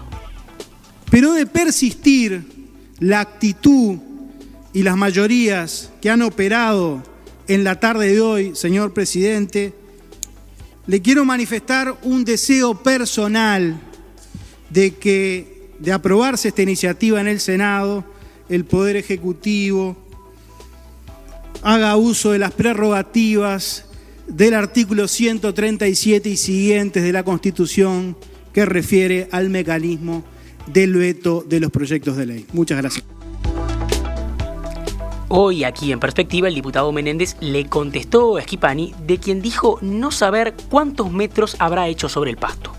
Pero 1.11 1.33
de 1.33 1.47
persistir 1.47 2.43
la 3.01 3.21
actitud 3.21 3.99
y 4.73 4.83
las 4.83 4.97
mayorías 4.97 5.91
que 6.01 6.11
han 6.11 6.23
operado 6.23 7.03
en 7.49 7.65
la 7.65 7.79
tarde 7.81 8.13
de 8.13 8.21
hoy, 8.21 8.55
señor 8.55 8.93
presidente, 8.93 9.75
le 10.87 11.03
quiero 11.03 11.25
manifestar 11.25 11.97
un 12.03 12.25
deseo 12.25 12.83
personal 12.83 13.81
de 14.71 14.95
que 14.95 15.71
de 15.79 15.93
aprobarse 15.93 16.49
esta 16.49 16.63
iniciativa 16.63 17.21
en 17.21 17.29
el 17.29 17.41
Senado, 17.41 18.05
el 18.49 18.65
Poder 18.65 18.97
Ejecutivo 18.97 19.97
haga 21.63 21.97
uso 21.97 22.33
de 22.33 22.39
las 22.39 22.53
prerrogativas 22.53 23.85
del 24.27 24.55
artículo 24.55 25.09
137 25.09 26.29
y 26.29 26.37
siguientes 26.37 27.03
de 27.03 27.13
la 27.13 27.25
Constitución 27.25 28.17
que 28.53 28.65
refiere 28.65 29.29
al 29.33 29.51
mecanismo 29.51 30.25
del 30.73 30.95
veto 30.95 31.45
de 31.47 31.61
los 31.61 31.71
proyectos 31.71 32.17
de 32.17 32.27
ley. 32.27 32.47
Muchas 32.53 32.79
gracias. 32.79 33.22
Hoy 35.35 35.65
aquí 35.65 35.93
en 35.93 35.99
perspectiva 35.99 36.49
el 36.49 36.55
diputado 36.55 36.93
Menéndez 36.93 37.39
le 37.41 37.67
contestó 37.67 38.37
a 38.37 38.43
Schipani 38.43 38.95
de 38.99 39.17
quien 39.17 39.41
dijo 39.41 39.79
no 39.81 40.11
saber 40.11 40.53
cuántos 40.71 41.11
metros 41.11 41.57
habrá 41.59 41.89
hecho 41.89 42.11
sobre 42.11 42.31
el 42.31 42.37
pasto. 42.37 42.75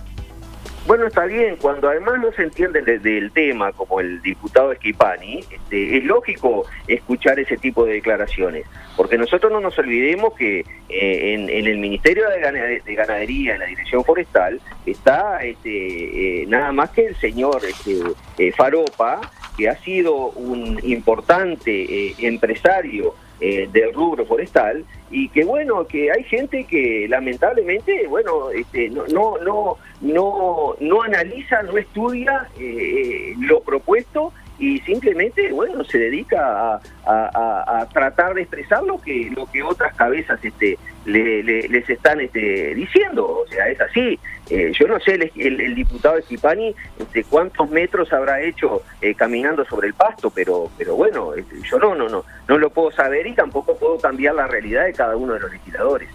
Bueno, 0.86 1.08
está 1.08 1.26
bien, 1.26 1.56
cuando 1.60 1.90
además 1.90 2.20
no 2.22 2.32
se 2.34 2.44
entiende 2.44 2.84
del 2.84 3.32
tema, 3.32 3.72
como 3.72 4.00
el 4.02 4.22
diputado 4.22 4.72
Esquipani, 4.72 5.40
este, 5.40 5.98
es 5.98 6.04
lógico 6.04 6.68
escuchar 6.88 7.40
ese 7.40 7.58
tipo 7.58 7.86
de 7.86 7.94
declaraciones, 7.94 8.68
porque 8.96 9.18
nosotros 9.18 9.52
no 9.52 9.60
nos 9.60 9.76
olvidemos 9.80 10.36
que 10.36 10.60
eh, 10.90 11.34
en, 11.34 11.50
el 11.50 11.80
Ministerio 11.80 12.26
de, 12.30 12.94
Ganadería, 12.94 13.54
en 13.54 13.62
la 13.62 13.66
Dirección 13.66 14.06
Forestal, 14.06 14.62
está 14.86 15.44
este, 15.44 16.44
eh, 16.44 16.46
nada 16.46 16.72
más 16.72 16.92
que 16.92 17.08
el 17.08 17.16
señor 17.16 17.62
este, 17.68 18.00
eh, 18.38 18.52
Faropa, 18.52 19.22
que 19.56 19.70
ha 19.70 19.76
sido 19.84 20.32
un 20.32 20.80
importante 20.84 22.16
empresario 22.26 23.16
del 23.40 23.94
rubro 23.94 24.26
forestal 24.26 24.86
y 25.12 25.28
que 25.30 25.44
bueno 25.44 25.86
que 25.86 26.12
hay 26.12 26.24
gente 26.24 26.64
que 26.64 27.08
lamentablemente 27.10 28.08
bueno 28.08 28.50
este, 28.52 28.90
no 28.90 29.06
no 29.08 29.38
no 29.38 29.78
no 30.02 30.76
no 30.80 31.04
analiza 31.04 31.62
no 31.64 31.78
estudia 31.78 32.48
eh, 32.58 33.36
lo 33.40 33.60
propuesto 33.62 34.32
y 34.60 34.80
simplemente 34.80 35.52
bueno 35.52 35.84
se 35.84 35.98
dedica 35.98 36.80
a, 37.06 37.88
tratar 37.92 38.34
de 38.34 38.42
expresar 38.42 38.84
lo 38.84 39.00
que 39.00 39.32
lo 39.36 39.46
que 39.52 39.62
otras 39.62 39.94
cabezas 39.96 40.44
este 40.44 40.78
les 41.06 41.90
están 41.90 42.22
este, 42.22 42.74
diciendo 42.76 43.44
o 43.46 43.48
sea 43.48 43.68
es 43.68 43.82
así. 43.82 44.20
Eh, 44.50 44.72
yo 44.78 44.88
no 44.88 45.00
sé 45.00 45.16
el, 45.16 45.62
el, 45.62 45.76
diputado 45.76 46.18
Esquipani 46.18 46.76
este, 47.00 47.24
cuántos 47.24 47.70
metros 47.70 48.12
habrá 48.12 48.42
hecho 48.42 48.84
eh, 49.02 49.16
caminando 49.16 49.64
sobre 49.66 49.88
el 49.88 49.94
pasto 49.94 50.30
pero 50.30 50.70
pero 50.78 50.96
bueno 50.96 51.34
este, 51.34 51.62
yo 51.62 51.80
no 51.80 51.96
no 51.96 52.10
no 52.10 52.26
no 52.48 52.58
lo 52.58 52.70
puedo 52.70 52.92
saber 52.92 53.26
y 53.26 53.34
tampoco 53.34 53.78
puedo 53.78 53.98
cambiar 53.98 54.36
la 54.36 54.48
realidad 54.48 54.86
de 54.86 54.94
cada 54.94 55.16
uno 55.16 55.34
de 55.36 55.40
los 55.40 55.52
legisladores 55.52 56.10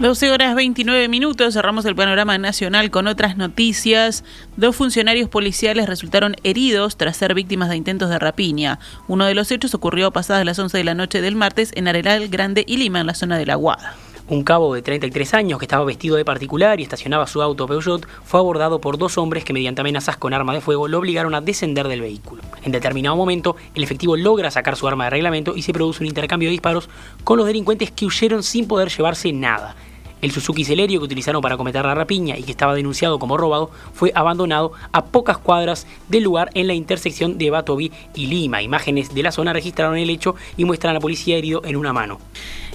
12 0.00 0.30
horas 0.30 0.54
29 0.54 1.08
minutos, 1.08 1.52
cerramos 1.52 1.84
el 1.84 1.94
panorama 1.94 2.38
nacional 2.38 2.90
con 2.90 3.06
otras 3.06 3.36
noticias. 3.36 4.24
Dos 4.56 4.74
funcionarios 4.74 5.28
policiales 5.28 5.86
resultaron 5.86 6.36
heridos 6.42 6.96
tras 6.96 7.18
ser 7.18 7.34
víctimas 7.34 7.68
de 7.68 7.76
intentos 7.76 8.08
de 8.08 8.18
rapiña. 8.18 8.78
Uno 9.08 9.26
de 9.26 9.34
los 9.34 9.50
hechos 9.50 9.74
ocurrió 9.74 10.10
pasadas 10.10 10.46
las 10.46 10.58
11 10.58 10.78
de 10.78 10.84
la 10.84 10.94
noche 10.94 11.20
del 11.20 11.36
martes 11.36 11.70
en 11.74 11.86
Arenal 11.86 12.28
Grande 12.28 12.64
y 12.66 12.78
Lima, 12.78 13.00
en 13.00 13.08
la 13.08 13.14
zona 13.14 13.36
de 13.36 13.44
La 13.44 13.56
Guada. 13.56 13.94
Un 14.30 14.42
cabo 14.42 14.72
de 14.72 14.80
33 14.80 15.34
años 15.34 15.58
que 15.58 15.66
estaba 15.66 15.84
vestido 15.84 16.16
de 16.16 16.24
particular 16.24 16.80
y 16.80 16.84
estacionaba 16.84 17.26
su 17.26 17.42
auto 17.42 17.66
Peugeot 17.66 18.06
fue 18.24 18.40
abordado 18.40 18.80
por 18.80 18.96
dos 18.96 19.18
hombres 19.18 19.44
que 19.44 19.52
mediante 19.52 19.82
amenazas 19.82 20.16
con 20.16 20.32
arma 20.32 20.54
de 20.54 20.62
fuego 20.62 20.88
lo 20.88 20.98
obligaron 20.98 21.34
a 21.34 21.42
descender 21.42 21.88
del 21.88 22.00
vehículo. 22.00 22.42
En 22.62 22.72
determinado 22.72 23.16
momento, 23.16 23.56
el 23.74 23.82
efectivo 23.82 24.16
logra 24.16 24.50
sacar 24.50 24.76
su 24.76 24.88
arma 24.88 25.04
de 25.04 25.10
reglamento 25.10 25.56
y 25.56 25.62
se 25.62 25.74
produce 25.74 26.02
un 26.02 26.06
intercambio 26.06 26.48
de 26.48 26.52
disparos 26.52 26.88
con 27.22 27.36
los 27.36 27.46
delincuentes 27.46 27.90
que 27.90 28.06
huyeron 28.06 28.42
sin 28.42 28.66
poder 28.66 28.88
llevarse 28.88 29.30
nada. 29.34 29.76
El 30.22 30.32
Suzuki 30.32 30.64
Celerio 30.64 31.00
que 31.00 31.06
utilizaron 31.06 31.40
para 31.40 31.56
cometer 31.56 31.84
la 31.84 31.94
rapiña 31.94 32.36
y 32.36 32.42
que 32.42 32.50
estaba 32.50 32.74
denunciado 32.74 33.18
como 33.18 33.36
robado 33.36 33.70
fue 33.94 34.12
abandonado 34.14 34.72
a 34.92 35.06
pocas 35.06 35.38
cuadras 35.38 35.86
del 36.08 36.24
lugar 36.24 36.50
en 36.54 36.66
la 36.66 36.74
intersección 36.74 37.38
de 37.38 37.50
Batoví 37.50 37.90
y 38.14 38.26
Lima. 38.26 38.62
Imágenes 38.62 39.14
de 39.14 39.22
la 39.22 39.32
zona 39.32 39.52
registraron 39.52 39.96
el 39.96 40.10
hecho 40.10 40.34
y 40.56 40.64
muestran 40.64 40.90
a 40.90 40.94
la 40.94 41.00
policía 41.00 41.36
herido 41.36 41.62
en 41.64 41.76
una 41.76 41.92
mano. 41.92 42.18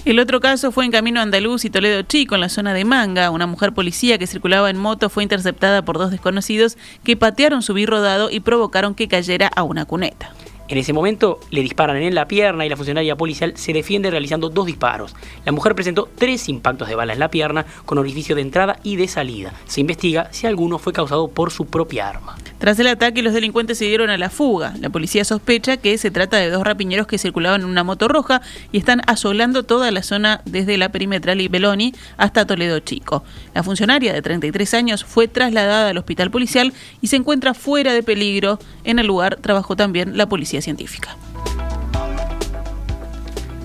El 0.04 0.20
otro 0.20 0.40
caso 0.40 0.70
fue 0.70 0.84
en 0.84 0.92
Camino 0.92 1.20
Andaluz 1.20 1.64
y 1.64 1.70
Toledo 1.70 2.02
Chico, 2.02 2.36
en 2.36 2.40
la 2.40 2.48
zona 2.48 2.72
de 2.74 2.84
Manga. 2.84 3.30
Una 3.30 3.48
mujer 3.48 3.74
policía 3.74 4.18
que 4.18 4.28
circulaba 4.28 4.70
en 4.70 4.78
moto 4.78 5.10
fue 5.10 5.24
interceptada 5.24 5.84
por 5.84 5.98
dos 5.98 6.12
desconocidos 6.12 6.78
que 7.02 7.16
patearon 7.16 7.62
su 7.62 7.74
rodado 7.86 8.30
y 8.30 8.38
provocaron 8.38 8.94
que 8.94 9.08
cayera 9.08 9.48
a 9.48 9.64
una 9.64 9.84
cuneta. 9.84 10.32
En 10.68 10.78
ese 10.78 10.92
momento 10.92 11.38
le 11.50 11.62
disparan 11.62 11.96
en 11.96 12.14
la 12.14 12.26
pierna 12.26 12.66
y 12.66 12.68
la 12.68 12.76
funcionaria 12.76 13.14
policial 13.14 13.52
se 13.56 13.72
defiende 13.72 14.10
realizando 14.10 14.48
dos 14.48 14.66
disparos. 14.66 15.14
La 15.44 15.52
mujer 15.52 15.76
presentó 15.76 16.08
tres 16.16 16.48
impactos 16.48 16.88
de 16.88 16.96
bala 16.96 17.12
en 17.12 17.20
la 17.20 17.30
pierna 17.30 17.66
con 17.84 17.98
orificio 17.98 18.34
de 18.34 18.42
entrada 18.42 18.80
y 18.82 18.96
de 18.96 19.06
salida. 19.06 19.52
Se 19.66 19.80
investiga 19.80 20.28
si 20.32 20.48
alguno 20.48 20.78
fue 20.78 20.92
causado 20.92 21.28
por 21.28 21.52
su 21.52 21.66
propia 21.66 22.08
arma. 22.08 22.36
Tras 22.58 22.80
el 22.80 22.88
ataque, 22.88 23.22
los 23.22 23.34
delincuentes 23.34 23.78
se 23.78 23.84
dieron 23.84 24.10
a 24.10 24.16
la 24.16 24.30
fuga. 24.30 24.74
La 24.80 24.90
policía 24.90 25.24
sospecha 25.24 25.76
que 25.76 25.98
se 25.98 26.10
trata 26.10 26.38
de 26.38 26.50
dos 26.50 26.64
rapiñeros 26.64 27.06
que 27.06 27.18
circulaban 27.18 27.60
en 27.60 27.68
una 27.68 27.84
moto 27.84 28.08
roja 28.08 28.42
y 28.72 28.78
están 28.78 29.02
asolando 29.06 29.62
toda 29.62 29.90
la 29.92 30.02
zona 30.02 30.40
desde 30.46 30.78
la 30.78 30.88
perimetral 30.88 31.40
y 31.40 31.48
Beloni 31.48 31.94
hasta 32.16 32.46
Toledo 32.46 32.80
Chico. 32.80 33.22
La 33.54 33.62
funcionaria 33.62 34.12
de 34.12 34.22
33 34.22 34.74
años 34.74 35.04
fue 35.04 35.28
trasladada 35.28 35.90
al 35.90 35.98
hospital 35.98 36.30
policial 36.30 36.72
y 37.00 37.06
se 37.06 37.16
encuentra 37.16 37.54
fuera 37.54 37.92
de 37.92 38.02
peligro. 38.02 38.58
En 38.84 38.98
el 38.98 39.06
lugar 39.06 39.36
trabajó 39.36 39.76
también 39.76 40.16
la 40.16 40.28
policía 40.28 40.55
científica. 40.62 41.16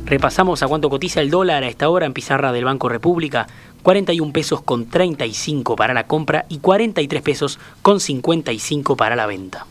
Repasamos 0.06 0.62
a 0.62 0.68
cuánto 0.68 0.90
cotiza 0.90 1.22
el 1.22 1.30
dólar 1.30 1.64
a 1.64 1.70
esta 1.70 1.88
hora 1.88 2.06
en 2.06 2.12
pizarra 2.12 2.52
del 2.52 2.66
Banco 2.66 2.90
República. 2.90 3.48
41 3.82 4.34
pesos 4.34 4.62
con 4.62 4.88
35 4.88 5.76
para 5.76 5.94
la 5.94 6.06
compra 6.06 6.46
y 6.50 6.60
43 6.60 7.22
pesos 7.22 7.60
con 7.82 8.00
55 8.00 8.98
para 8.98 9.16
la 9.16 9.26
venta. 9.26 9.66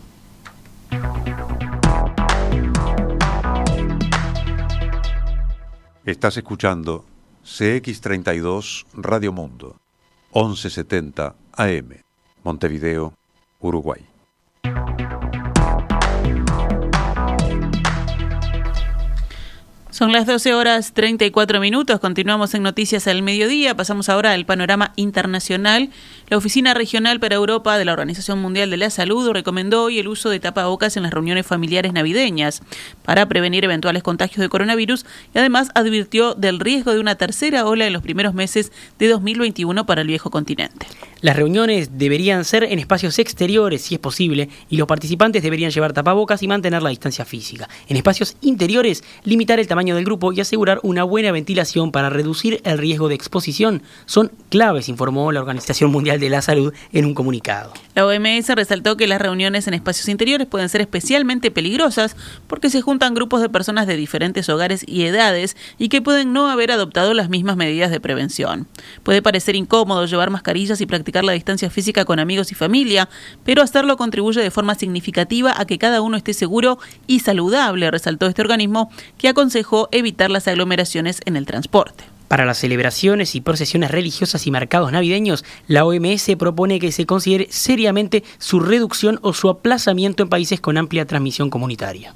Estás 6.07 6.39
escuchando 6.39 7.05
CX32 7.45 8.87
Radio 8.95 9.33
Mundo, 9.33 9.77
1170 10.35 11.35
AM, 11.53 12.03
Montevideo, 12.43 13.13
Uruguay. 13.61 14.07
Son 20.01 20.13
las 20.13 20.25
12 20.25 20.55
horas 20.55 20.95
34 20.95 21.61
minutos. 21.61 22.01
Continuamos 22.01 22.55
en 22.55 22.63
Noticias 22.63 23.07
al 23.07 23.21
Mediodía. 23.21 23.77
Pasamos 23.77 24.09
ahora 24.09 24.33
al 24.33 24.47
panorama 24.47 24.95
internacional. 24.97 25.91
La 26.31 26.39
Oficina 26.39 26.73
Regional 26.73 27.21
para 27.21 27.35
Europa 27.35 27.77
de 27.77 27.85
la 27.85 27.93
Organización 27.93 28.41
Mundial 28.41 28.71
de 28.71 28.79
la 28.79 28.89
Salud 28.89 29.31
recomendó 29.31 29.85
hoy 29.85 29.99
el 29.99 30.09
uso 30.09 30.31
de 30.31 30.41
tapabocas 30.41 30.97
en 30.97 31.03
las 31.03 31.13
reuniones 31.13 31.47
familiares 31.47 31.93
navideñas 31.93 32.63
para 33.05 33.29
prevenir 33.29 33.63
eventuales 33.63 34.03
contagios 34.03 34.41
de 34.41 34.49
coronavirus 34.49 35.05
y 35.35 35.39
además 35.39 35.69
advirtió 35.75 36.35
del 36.35 36.61
riesgo 36.61 36.95
de 36.95 37.01
una 37.01 37.17
tercera 37.17 37.67
ola 37.67 37.87
en 37.87 37.93
los 37.93 38.01
primeros 38.01 38.33
meses 38.33 38.73
de 38.99 39.07
2021 39.07 39.85
para 39.85 40.01
el 40.01 40.07
viejo 40.07 40.31
continente. 40.31 40.87
Las 41.21 41.37
reuniones 41.37 41.99
deberían 41.99 42.47
ser 42.47 42.65
en 42.65 42.79
espacios 42.79 43.19
exteriores, 43.19 43.83
si 43.83 43.97
es 43.97 44.01
posible, 44.01 44.49
y 44.71 44.79
los 44.79 44.89
participantes 44.89 45.43
deberían 45.43 45.71
llevar 45.71 45.93
tapabocas 45.93 46.43
y 46.43 46.49
mantener 46.49 46.83
la 46.83 46.89
distancia 46.89 47.27
física. 47.27 47.69
En 47.89 47.99
espacios 47.99 48.37
interiores, 48.41 49.05
limitar 49.25 49.61
el 49.61 49.67
tamaño 49.67 49.90
del 49.95 50.05
grupo 50.05 50.33
y 50.33 50.41
asegurar 50.41 50.81
una 50.83 51.05
buena 51.05 51.33
ventilación 51.33 51.93
para 51.93 52.11
reducir 52.11 52.61
el 52.65 52.79
riesgo 52.79 53.09
de 53.09 53.15
exposición 53.15 53.83
son 54.07 54.33
claves, 54.49 54.89
informó 54.89 55.33
la 55.33 55.41
Organización 55.41 55.91
Mundial 55.91 56.21
de 56.21 56.31
la 56.31 56.43
Salud 56.43 56.73
en 56.93 57.05
un 57.05 57.15
comunicado. 57.15 57.73
La 57.95 58.07
OMS 58.07 58.49
resaltó 58.49 58.97
que 58.97 59.07
las 59.07 59.21
reuniones 59.21 59.67
en 59.67 59.75
espacios 59.75 60.09
interiores 60.09 60.47
pueden 60.47 60.69
ser 60.69 60.81
especialmente 60.81 61.51
peligrosas 61.51 62.17
porque 62.47 62.71
se 62.71 62.81
juntan 62.81 63.15
grupos 63.15 63.41
de 63.41 63.49
personas 63.49 63.87
de 63.87 63.97
diferentes 63.97 64.49
hogares 64.49 64.85
y 64.87 65.05
edades 65.05 65.57
y 65.79 65.89
que 65.89 66.03
pueden 66.03 66.33
no 66.33 66.49
haber 66.49 66.73
adoptado 66.73 67.15
las 67.15 67.29
mismas 67.29 67.57
medidas 67.57 67.91
de 67.91 68.01
prevención. 68.01 68.69
Puede 69.03 69.23
parecer 69.23 69.57
incómodo 69.57 70.07
llevar 70.07 70.31
mascarillas 70.31 70.81
y 70.81 70.87
practicar 70.87 71.25
la 71.25 71.33
distancia 71.33 71.71
física 71.71 72.05
con 72.05 72.19
amigos 72.19 72.53
y 72.53 72.55
familia, 72.55 73.09
pero 73.45 73.63
hacerlo 73.63 73.97
contribuye 73.97 74.41
de 74.41 74.51
forma 74.51 74.75
significativa 74.75 75.55
a 75.57 75.65
que 75.65 75.79
cada 75.79 76.01
uno 76.01 76.17
esté 76.17 76.35
seguro 76.35 76.79
y 77.07 77.21
saludable, 77.21 77.91
resaltó 77.91 78.27
este 78.27 78.43
organismo, 78.43 78.91
que 79.19 79.29
aconsejó 79.29 79.80
evitar 79.93 80.31
las 80.31 80.49
aglomeraciones 80.49 81.21
en 81.25 81.37
el 81.37 81.47
transporte. 81.47 82.05
Para 82.29 82.45
las 82.45 82.59
celebraciones 82.59 83.35
y 83.35 83.41
procesiones 83.41 83.91
religiosas 83.91 84.47
y 84.47 84.53
mercados 84.53 84.93
navideños, 84.93 85.45
la 85.67 85.85
OMS 85.85 86.31
propone 86.39 86.79
que 86.79 86.93
se 86.93 87.05
considere 87.05 87.49
seriamente 87.51 88.23
su 88.39 88.61
reducción 88.61 89.19
o 89.23 89.33
su 89.33 89.49
aplazamiento 89.49 90.23
en 90.23 90.29
países 90.29 90.61
con 90.61 90.79
amplia 90.79 91.07
transmisión 91.07 91.51
comunitaria. 91.51 92.15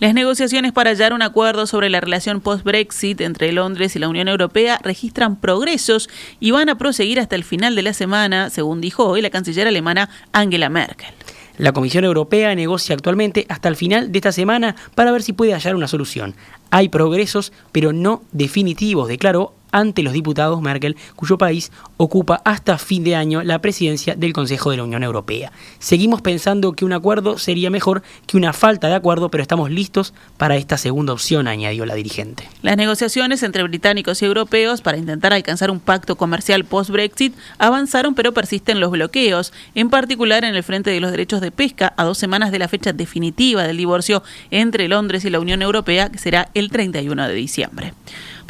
Las 0.00 0.14
negociaciones 0.14 0.72
para 0.72 0.90
hallar 0.90 1.12
un 1.12 1.22
acuerdo 1.22 1.66
sobre 1.66 1.90
la 1.90 2.00
relación 2.00 2.40
post-Brexit 2.40 3.20
entre 3.20 3.52
Londres 3.52 3.94
y 3.94 3.98
la 3.98 4.08
Unión 4.08 4.26
Europea 4.26 4.80
registran 4.82 5.36
progresos 5.36 6.08
y 6.40 6.50
van 6.50 6.68
a 6.70 6.78
proseguir 6.78 7.20
hasta 7.20 7.36
el 7.36 7.44
final 7.44 7.76
de 7.76 7.82
la 7.82 7.92
semana, 7.92 8.50
según 8.50 8.80
dijo 8.80 9.04
hoy 9.04 9.20
la 9.20 9.30
canciller 9.30 9.68
alemana 9.68 10.08
Angela 10.32 10.70
Merkel. 10.70 11.14
La 11.62 11.70
Comisión 11.70 12.02
Europea 12.02 12.52
negocia 12.56 12.92
actualmente 12.92 13.46
hasta 13.48 13.68
el 13.68 13.76
final 13.76 14.10
de 14.10 14.18
esta 14.18 14.32
semana 14.32 14.74
para 14.96 15.12
ver 15.12 15.22
si 15.22 15.32
puede 15.32 15.52
hallar 15.52 15.76
una 15.76 15.86
solución. 15.86 16.34
Hay 16.70 16.88
progresos, 16.88 17.52
pero 17.70 17.92
no 17.92 18.24
definitivos, 18.32 19.06
declaró 19.06 19.54
ante 19.72 20.02
los 20.02 20.12
diputados 20.12 20.60
Merkel, 20.62 20.96
cuyo 21.16 21.38
país 21.38 21.72
ocupa 21.96 22.40
hasta 22.44 22.78
fin 22.78 23.02
de 23.02 23.16
año 23.16 23.42
la 23.42 23.60
presidencia 23.60 24.14
del 24.14 24.32
Consejo 24.32 24.70
de 24.70 24.76
la 24.76 24.84
Unión 24.84 25.02
Europea. 25.02 25.50
Seguimos 25.78 26.22
pensando 26.22 26.72
que 26.72 26.84
un 26.84 26.92
acuerdo 26.92 27.38
sería 27.38 27.70
mejor 27.70 28.02
que 28.26 28.36
una 28.36 28.52
falta 28.52 28.88
de 28.88 28.94
acuerdo, 28.94 29.30
pero 29.30 29.42
estamos 29.42 29.70
listos 29.70 30.14
para 30.36 30.56
esta 30.56 30.76
segunda 30.76 31.12
opción, 31.12 31.48
añadió 31.48 31.86
la 31.86 31.94
dirigente. 31.94 32.48
Las 32.62 32.76
negociaciones 32.76 33.42
entre 33.42 33.62
británicos 33.62 34.22
y 34.22 34.26
europeos 34.26 34.82
para 34.82 34.98
intentar 34.98 35.32
alcanzar 35.32 35.70
un 35.70 35.80
pacto 35.80 36.16
comercial 36.16 36.64
post-Brexit 36.64 37.34
avanzaron, 37.58 38.14
pero 38.14 38.32
persisten 38.32 38.80
los 38.80 38.90
bloqueos, 38.90 39.52
en 39.74 39.90
particular 39.90 40.44
en 40.44 40.54
el 40.54 40.62
frente 40.62 40.90
de 40.90 41.00
los 41.00 41.10
derechos 41.10 41.40
de 41.40 41.50
pesca, 41.50 41.94
a 41.96 42.04
dos 42.04 42.18
semanas 42.18 42.52
de 42.52 42.58
la 42.58 42.68
fecha 42.68 42.92
definitiva 42.92 43.64
del 43.64 43.76
divorcio 43.76 44.22
entre 44.50 44.88
Londres 44.88 45.24
y 45.24 45.30
la 45.30 45.40
Unión 45.40 45.62
Europea, 45.62 46.10
que 46.10 46.18
será 46.18 46.50
el 46.54 46.70
31 46.70 47.28
de 47.28 47.34
diciembre. 47.34 47.94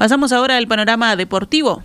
Pasamos 0.02 0.32
ahora 0.32 0.56
al 0.56 0.66
panorama 0.66 1.14
deportivo. 1.14 1.80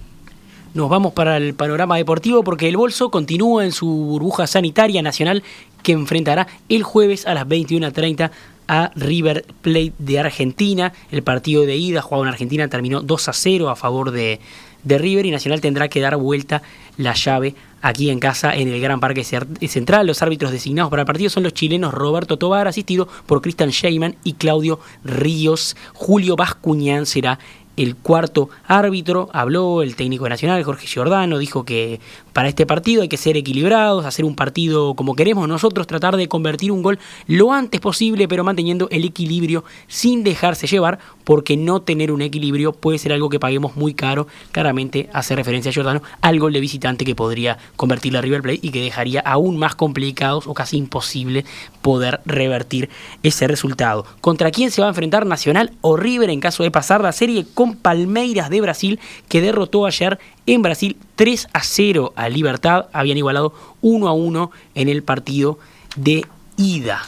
Nos 0.73 0.89
vamos 0.89 1.13
para 1.13 1.37
el 1.37 1.53
panorama 1.53 1.97
deportivo 1.97 2.43
porque 2.43 2.67
el 2.67 2.75
Bolso 2.75 3.11
continúa 3.11 3.63
en 3.63 3.71
su 3.71 3.85
burbuja 3.85 4.47
sanitaria 4.47 5.03
nacional 5.03 5.43
que 5.83 5.91
enfrentará 5.91 6.47
el 6.67 6.81
jueves 6.81 7.27
a 7.27 7.35
las 7.35 7.45
21.30 7.45 8.31
a 8.67 8.91
River 8.95 9.45
Plate 9.61 9.93
de 9.99 10.19
Argentina. 10.19 10.93
El 11.11 11.21
partido 11.21 11.67
de 11.67 11.75
ida 11.77 12.01
jugado 12.01 12.23
en 12.23 12.29
Argentina 12.29 12.67
terminó 12.67 13.01
2 13.01 13.29
a 13.29 13.33
0 13.33 13.69
a 13.69 13.75
favor 13.75 14.09
de, 14.09 14.39
de 14.83 14.97
River 14.97 15.27
y 15.27 15.31
Nacional 15.31 15.61
tendrá 15.61 15.87
que 15.87 16.01
dar 16.01 16.17
vuelta 16.17 16.63
la 16.97 17.13
llave 17.13 17.53
aquí 17.83 18.09
en 18.09 18.19
casa 18.19 18.55
en 18.55 18.67
el 18.67 18.81
Gran 18.81 18.99
Parque 18.99 19.23
Central. 19.23 20.07
Los 20.07 20.23
árbitros 20.23 20.51
designados 20.51 20.89
para 20.89 21.03
el 21.03 21.05
partido 21.05 21.29
son 21.29 21.43
los 21.43 21.53
chilenos 21.53 21.93
Roberto 21.93 22.37
Tobar, 22.37 22.67
asistido 22.67 23.07
por 23.27 23.43
Cristian 23.43 23.69
Sheyman 23.69 24.15
y 24.23 24.33
Claudio 24.33 24.79
Ríos. 25.03 25.77
Julio 25.93 26.35
Bascuñán 26.35 27.05
será 27.05 27.37
el 27.77 27.95
cuarto 27.95 28.49
árbitro, 28.65 29.29
habló 29.31 29.81
el 29.81 29.95
técnico 29.95 30.27
nacional, 30.27 30.63
Jorge 30.63 30.87
Giordano, 30.87 31.37
dijo 31.37 31.63
que 31.63 32.01
para 32.33 32.49
este 32.49 32.65
partido 32.65 33.03
hay 33.03 33.07
que 33.07 33.17
ser 33.17 33.37
equilibrados, 33.37 34.05
hacer 34.05 34.25
un 34.25 34.35
partido 34.35 34.95
como 34.95 35.15
queremos 35.15 35.47
nosotros, 35.47 35.87
tratar 35.87 36.17
de 36.17 36.27
convertir 36.27 36.71
un 36.71 36.81
gol 36.81 36.99
lo 37.27 37.53
antes 37.53 37.79
posible, 37.79 38.27
pero 38.27 38.43
manteniendo 38.43 38.87
el 38.91 39.05
equilibrio 39.05 39.63
sin 39.87 40.23
dejarse 40.23 40.67
llevar, 40.67 40.99
porque 41.23 41.57
no 41.57 41.81
tener 41.81 42.11
un 42.11 42.21
equilibrio 42.21 42.73
puede 42.73 42.97
ser 42.97 43.13
algo 43.13 43.29
que 43.29 43.39
paguemos 43.39 43.75
muy 43.75 43.93
caro. 43.93 44.27
Claramente 44.51 45.09
hace 45.13 45.35
referencia 45.35 45.69
a 45.69 45.73
Giordano 45.73 46.01
al 46.21 46.39
gol 46.39 46.53
de 46.53 46.59
visitante 46.59 47.05
que 47.05 47.15
podría 47.15 47.57
convertir 47.75 48.13
la 48.13 48.21
River 48.21 48.41
Plate 48.41 48.59
y 48.61 48.69
que 48.69 48.81
dejaría 48.81 49.19
aún 49.21 49.57
más 49.57 49.75
complicados 49.75 50.47
o 50.47 50.53
casi 50.53 50.77
imposible 50.77 51.45
poder 51.81 52.21
revertir 52.25 52.89
ese 53.23 53.47
resultado. 53.47 54.05
¿Contra 54.21 54.51
quién 54.51 54.71
se 54.71 54.81
va 54.81 54.87
a 54.87 54.91
enfrentar 54.91 55.25
Nacional 55.25 55.73
o 55.81 55.97
River 55.97 56.29
en 56.29 56.39
caso 56.39 56.63
de 56.63 56.71
pasar 56.71 57.01
la 57.01 57.11
serie? 57.11 57.45
Palmeiras 57.75 58.49
de 58.49 58.61
Brasil, 58.61 58.99
que 59.27 59.41
derrotó 59.41 59.85
ayer 59.85 60.19
en 60.45 60.61
Brasil 60.61 60.97
3 61.15 61.47
a 61.53 61.63
0 61.63 62.13
a 62.15 62.29
Libertad. 62.29 62.87
Habían 62.93 63.17
igualado 63.17 63.53
1 63.81 64.07
a 64.07 64.13
1 64.13 64.51
en 64.75 64.89
el 64.89 65.03
partido 65.03 65.59
de 65.95 66.25
ida. 66.57 67.01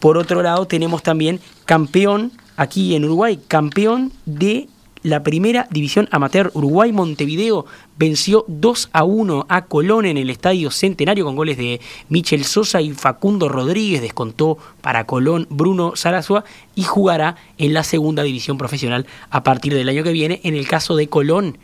Por 0.00 0.18
otro 0.18 0.42
lado, 0.42 0.66
tenemos 0.66 1.02
también 1.02 1.40
campeón 1.64 2.32
aquí 2.56 2.94
en 2.94 3.04
Uruguay, 3.04 3.38
campeón 3.48 4.12
de 4.26 4.68
la 5.02 5.22
primera 5.22 5.66
división 5.70 6.08
amateur 6.12 6.50
Uruguay 6.54 6.92
Montevideo 6.92 7.66
venció 7.96 8.44
2 8.48 8.90
a 8.92 9.04
1 9.04 9.46
a 9.48 9.64
Colón 9.66 10.06
en 10.06 10.16
el 10.16 10.30
Estadio 10.30 10.70
Centenario 10.70 11.24
con 11.24 11.36
goles 11.36 11.56
de 11.56 11.80
Michel 12.08 12.44
Sosa 12.44 12.80
y 12.80 12.92
Facundo 12.92 13.48
Rodríguez, 13.48 14.00
descontó 14.00 14.58
para 14.80 15.04
Colón 15.04 15.46
Bruno 15.50 15.96
Sarazua 15.96 16.44
y 16.74 16.84
jugará 16.84 17.36
en 17.58 17.74
la 17.74 17.82
segunda 17.82 18.22
división 18.22 18.58
profesional 18.58 19.06
a 19.30 19.42
partir 19.42 19.74
del 19.74 19.88
año 19.88 20.04
que 20.04 20.12
viene. 20.12 20.40
En 20.44 20.54
el 20.54 20.68
caso 20.68 20.96
de 20.96 21.08
Colón 21.08 21.58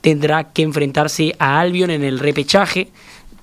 tendrá 0.00 0.44
que 0.52 0.62
enfrentarse 0.62 1.34
a 1.38 1.60
Albion 1.60 1.90
en 1.90 2.02
el 2.02 2.18
repechaje 2.18 2.88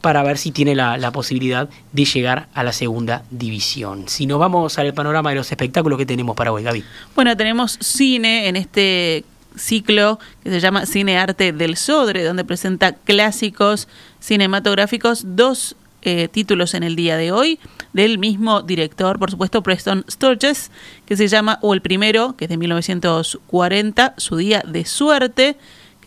para 0.01 0.23
ver 0.23 0.37
si 0.37 0.51
tiene 0.51 0.75
la, 0.75 1.11
posibilidad 1.11 1.69
de 1.91 2.05
llegar 2.05 2.49
a 2.53 2.63
la 2.63 2.71
segunda 2.71 3.23
división. 3.31 4.07
Si 4.07 4.25
nos 4.25 4.39
vamos 4.39 4.77
al 4.77 4.93
panorama 4.93 5.31
de 5.31 5.37
los 5.37 5.51
espectáculos 5.51 5.97
que 5.97 6.05
tenemos 6.05 6.35
para 6.35 6.51
hoy, 6.51 6.63
Gaby. 6.63 6.83
Bueno, 7.15 7.35
tenemos 7.35 7.77
cine 7.81 8.47
en 8.47 8.55
este 8.55 9.25
ciclo 9.57 10.19
que 10.43 10.49
se 10.49 10.59
llama 10.59 10.85
Cine 10.85 11.17
Arte 11.17 11.51
del 11.51 11.77
Sodre, 11.77 12.23
donde 12.23 12.45
presenta 12.45 12.93
clásicos 12.93 13.87
cinematográficos, 14.19 15.23
dos 15.35 15.75
eh, 16.03 16.27
títulos 16.27 16.73
en 16.73 16.83
el 16.83 16.95
día 16.95 17.17
de 17.17 17.31
hoy, 17.31 17.59
del 17.91 18.19
mismo 18.19 18.61
director, 18.61 19.19
por 19.19 19.31
supuesto, 19.31 19.63
Preston 19.63 20.05
Sturges, 20.09 20.71
que 21.05 21.17
se 21.17 21.27
llama, 21.27 21.59
o 21.61 21.73
el 21.73 21.81
primero, 21.81 22.35
que 22.37 22.45
es 22.45 22.49
de 22.49 22.57
1940, 22.57 24.13
Su 24.17 24.37
Día 24.37 24.63
de 24.65 24.85
Suerte, 24.85 25.57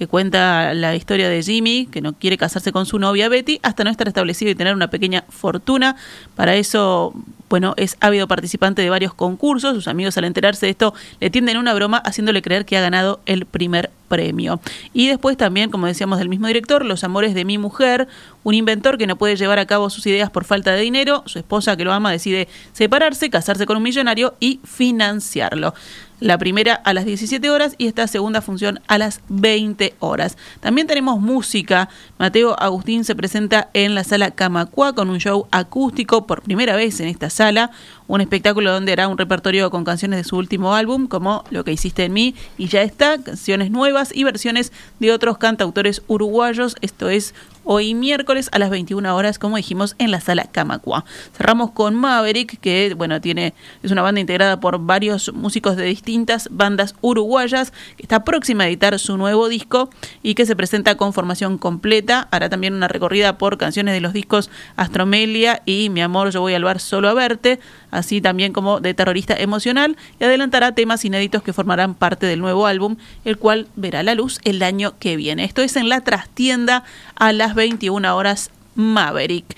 que 0.00 0.06
cuenta 0.06 0.72
la 0.72 0.96
historia 0.96 1.28
de 1.28 1.42
Jimmy, 1.42 1.84
que 1.84 2.00
no 2.00 2.14
quiere 2.14 2.38
casarse 2.38 2.72
con 2.72 2.86
su 2.86 2.98
novia 2.98 3.28
Betty, 3.28 3.60
hasta 3.62 3.84
no 3.84 3.90
estar 3.90 4.08
establecido 4.08 4.50
y 4.50 4.54
tener 4.54 4.74
una 4.74 4.88
pequeña 4.88 5.24
fortuna. 5.28 5.94
Para 6.36 6.54
eso, 6.54 7.12
bueno, 7.50 7.74
es 7.76 7.98
ávido 8.00 8.26
participante 8.26 8.80
de 8.80 8.88
varios 8.88 9.12
concursos. 9.12 9.74
Sus 9.74 9.88
amigos 9.88 10.16
al 10.16 10.24
enterarse 10.24 10.64
de 10.64 10.70
esto 10.70 10.94
le 11.20 11.28
tienden 11.28 11.58
una 11.58 11.74
broma 11.74 11.98
haciéndole 11.98 12.40
creer 12.40 12.64
que 12.64 12.78
ha 12.78 12.80
ganado 12.80 13.20
el 13.26 13.44
primer 13.44 13.90
premio. 14.08 14.58
Y 14.94 15.08
después 15.08 15.36
también, 15.36 15.70
como 15.70 15.86
decíamos 15.86 16.18
del 16.18 16.30
mismo 16.30 16.46
director, 16.46 16.82
Los 16.82 17.04
Amores 17.04 17.34
de 17.34 17.44
mi 17.44 17.58
mujer, 17.58 18.08
un 18.42 18.54
inventor 18.54 18.96
que 18.96 19.06
no 19.06 19.16
puede 19.16 19.36
llevar 19.36 19.58
a 19.58 19.66
cabo 19.66 19.90
sus 19.90 20.06
ideas 20.06 20.30
por 20.30 20.46
falta 20.46 20.72
de 20.72 20.80
dinero, 20.80 21.24
su 21.26 21.38
esposa 21.38 21.76
que 21.76 21.84
lo 21.84 21.92
ama 21.92 22.10
decide 22.10 22.48
separarse, 22.72 23.28
casarse 23.28 23.66
con 23.66 23.76
un 23.76 23.82
millonario 23.82 24.32
y 24.40 24.60
financiarlo. 24.64 25.74
La 26.20 26.36
primera 26.36 26.74
a 26.74 26.92
las 26.92 27.06
17 27.06 27.48
horas 27.48 27.74
y 27.78 27.86
esta 27.86 28.06
segunda 28.06 28.42
función 28.42 28.80
a 28.88 28.98
las 28.98 29.22
20 29.30 29.94
horas. 30.00 30.36
También 30.60 30.86
tenemos 30.86 31.18
música. 31.18 31.88
Mateo 32.18 32.60
Agustín 32.60 33.04
se 33.04 33.14
presenta 33.14 33.70
en 33.72 33.94
la 33.94 34.04
sala 34.04 34.30
Camacua 34.30 34.94
con 34.94 35.08
un 35.08 35.18
show 35.18 35.48
acústico 35.50 36.26
por 36.26 36.42
primera 36.42 36.76
vez 36.76 37.00
en 37.00 37.08
esta 37.08 37.30
sala. 37.30 37.70
Un 38.10 38.20
espectáculo 38.20 38.72
donde 38.72 38.90
hará 38.90 39.06
un 39.06 39.16
repertorio 39.16 39.70
con 39.70 39.84
canciones 39.84 40.16
de 40.16 40.24
su 40.24 40.36
último 40.36 40.74
álbum, 40.74 41.06
como 41.06 41.44
Lo 41.50 41.62
que 41.62 41.70
hiciste 41.70 42.06
en 42.06 42.12
mí 42.12 42.34
y 42.58 42.66
ya 42.66 42.82
está, 42.82 43.22
canciones 43.22 43.70
nuevas 43.70 44.10
y 44.12 44.24
versiones 44.24 44.72
de 44.98 45.12
otros 45.12 45.38
cantautores 45.38 46.02
uruguayos. 46.08 46.74
Esto 46.80 47.08
es 47.08 47.34
hoy 47.62 47.94
miércoles 47.94 48.48
a 48.50 48.58
las 48.58 48.68
21 48.70 49.14
horas, 49.14 49.38
como 49.38 49.56
dijimos, 49.56 49.94
en 49.98 50.10
la 50.10 50.20
sala 50.20 50.48
Camacua. 50.50 51.04
Cerramos 51.36 51.70
con 51.70 51.94
Maverick, 51.94 52.58
que 52.58 52.94
bueno, 52.96 53.20
tiene, 53.20 53.54
es 53.84 53.92
una 53.92 54.02
banda 54.02 54.20
integrada 54.20 54.58
por 54.58 54.80
varios 54.80 55.32
músicos 55.32 55.76
de 55.76 55.84
distintas 55.84 56.48
bandas 56.50 56.96
uruguayas, 57.00 57.72
que 57.96 58.02
está 58.02 58.24
próxima 58.24 58.64
a 58.64 58.68
editar 58.68 58.98
su 58.98 59.16
nuevo 59.16 59.48
disco 59.48 59.88
y 60.20 60.34
que 60.34 60.46
se 60.46 60.56
presenta 60.56 60.96
con 60.96 61.12
formación 61.12 61.58
completa. 61.58 62.26
Hará 62.32 62.48
también 62.48 62.74
una 62.74 62.88
recorrida 62.88 63.38
por 63.38 63.56
canciones 63.56 63.94
de 63.94 64.00
los 64.00 64.12
discos 64.12 64.50
Astromelia 64.74 65.62
y 65.64 65.90
Mi 65.90 66.02
amor, 66.02 66.30
yo 66.30 66.40
voy 66.40 66.54
al 66.54 66.64
bar 66.64 66.80
solo 66.80 67.08
a 67.08 67.14
verte, 67.14 67.60
así 67.90 68.20
también 68.20 68.52
como 68.52 68.80
de 68.80 68.94
terrorista 68.94 69.34
emocional, 69.34 69.96
y 70.18 70.24
adelantará 70.24 70.72
temas 70.74 71.04
inéditos 71.04 71.42
que 71.42 71.52
formarán 71.52 71.94
parte 71.94 72.26
del 72.26 72.40
nuevo 72.40 72.66
álbum, 72.66 72.96
el 73.24 73.36
cual 73.36 73.68
verá 73.76 74.02
la 74.02 74.14
luz 74.14 74.40
el 74.44 74.62
año 74.62 74.94
que 74.98 75.16
viene. 75.16 75.44
Esto 75.44 75.62
es 75.62 75.76
en 75.76 75.88
la 75.88 76.00
trastienda 76.00 76.84
a 77.16 77.32
las 77.32 77.54
21 77.54 78.16
horas 78.16 78.50
Maverick. 78.74 79.56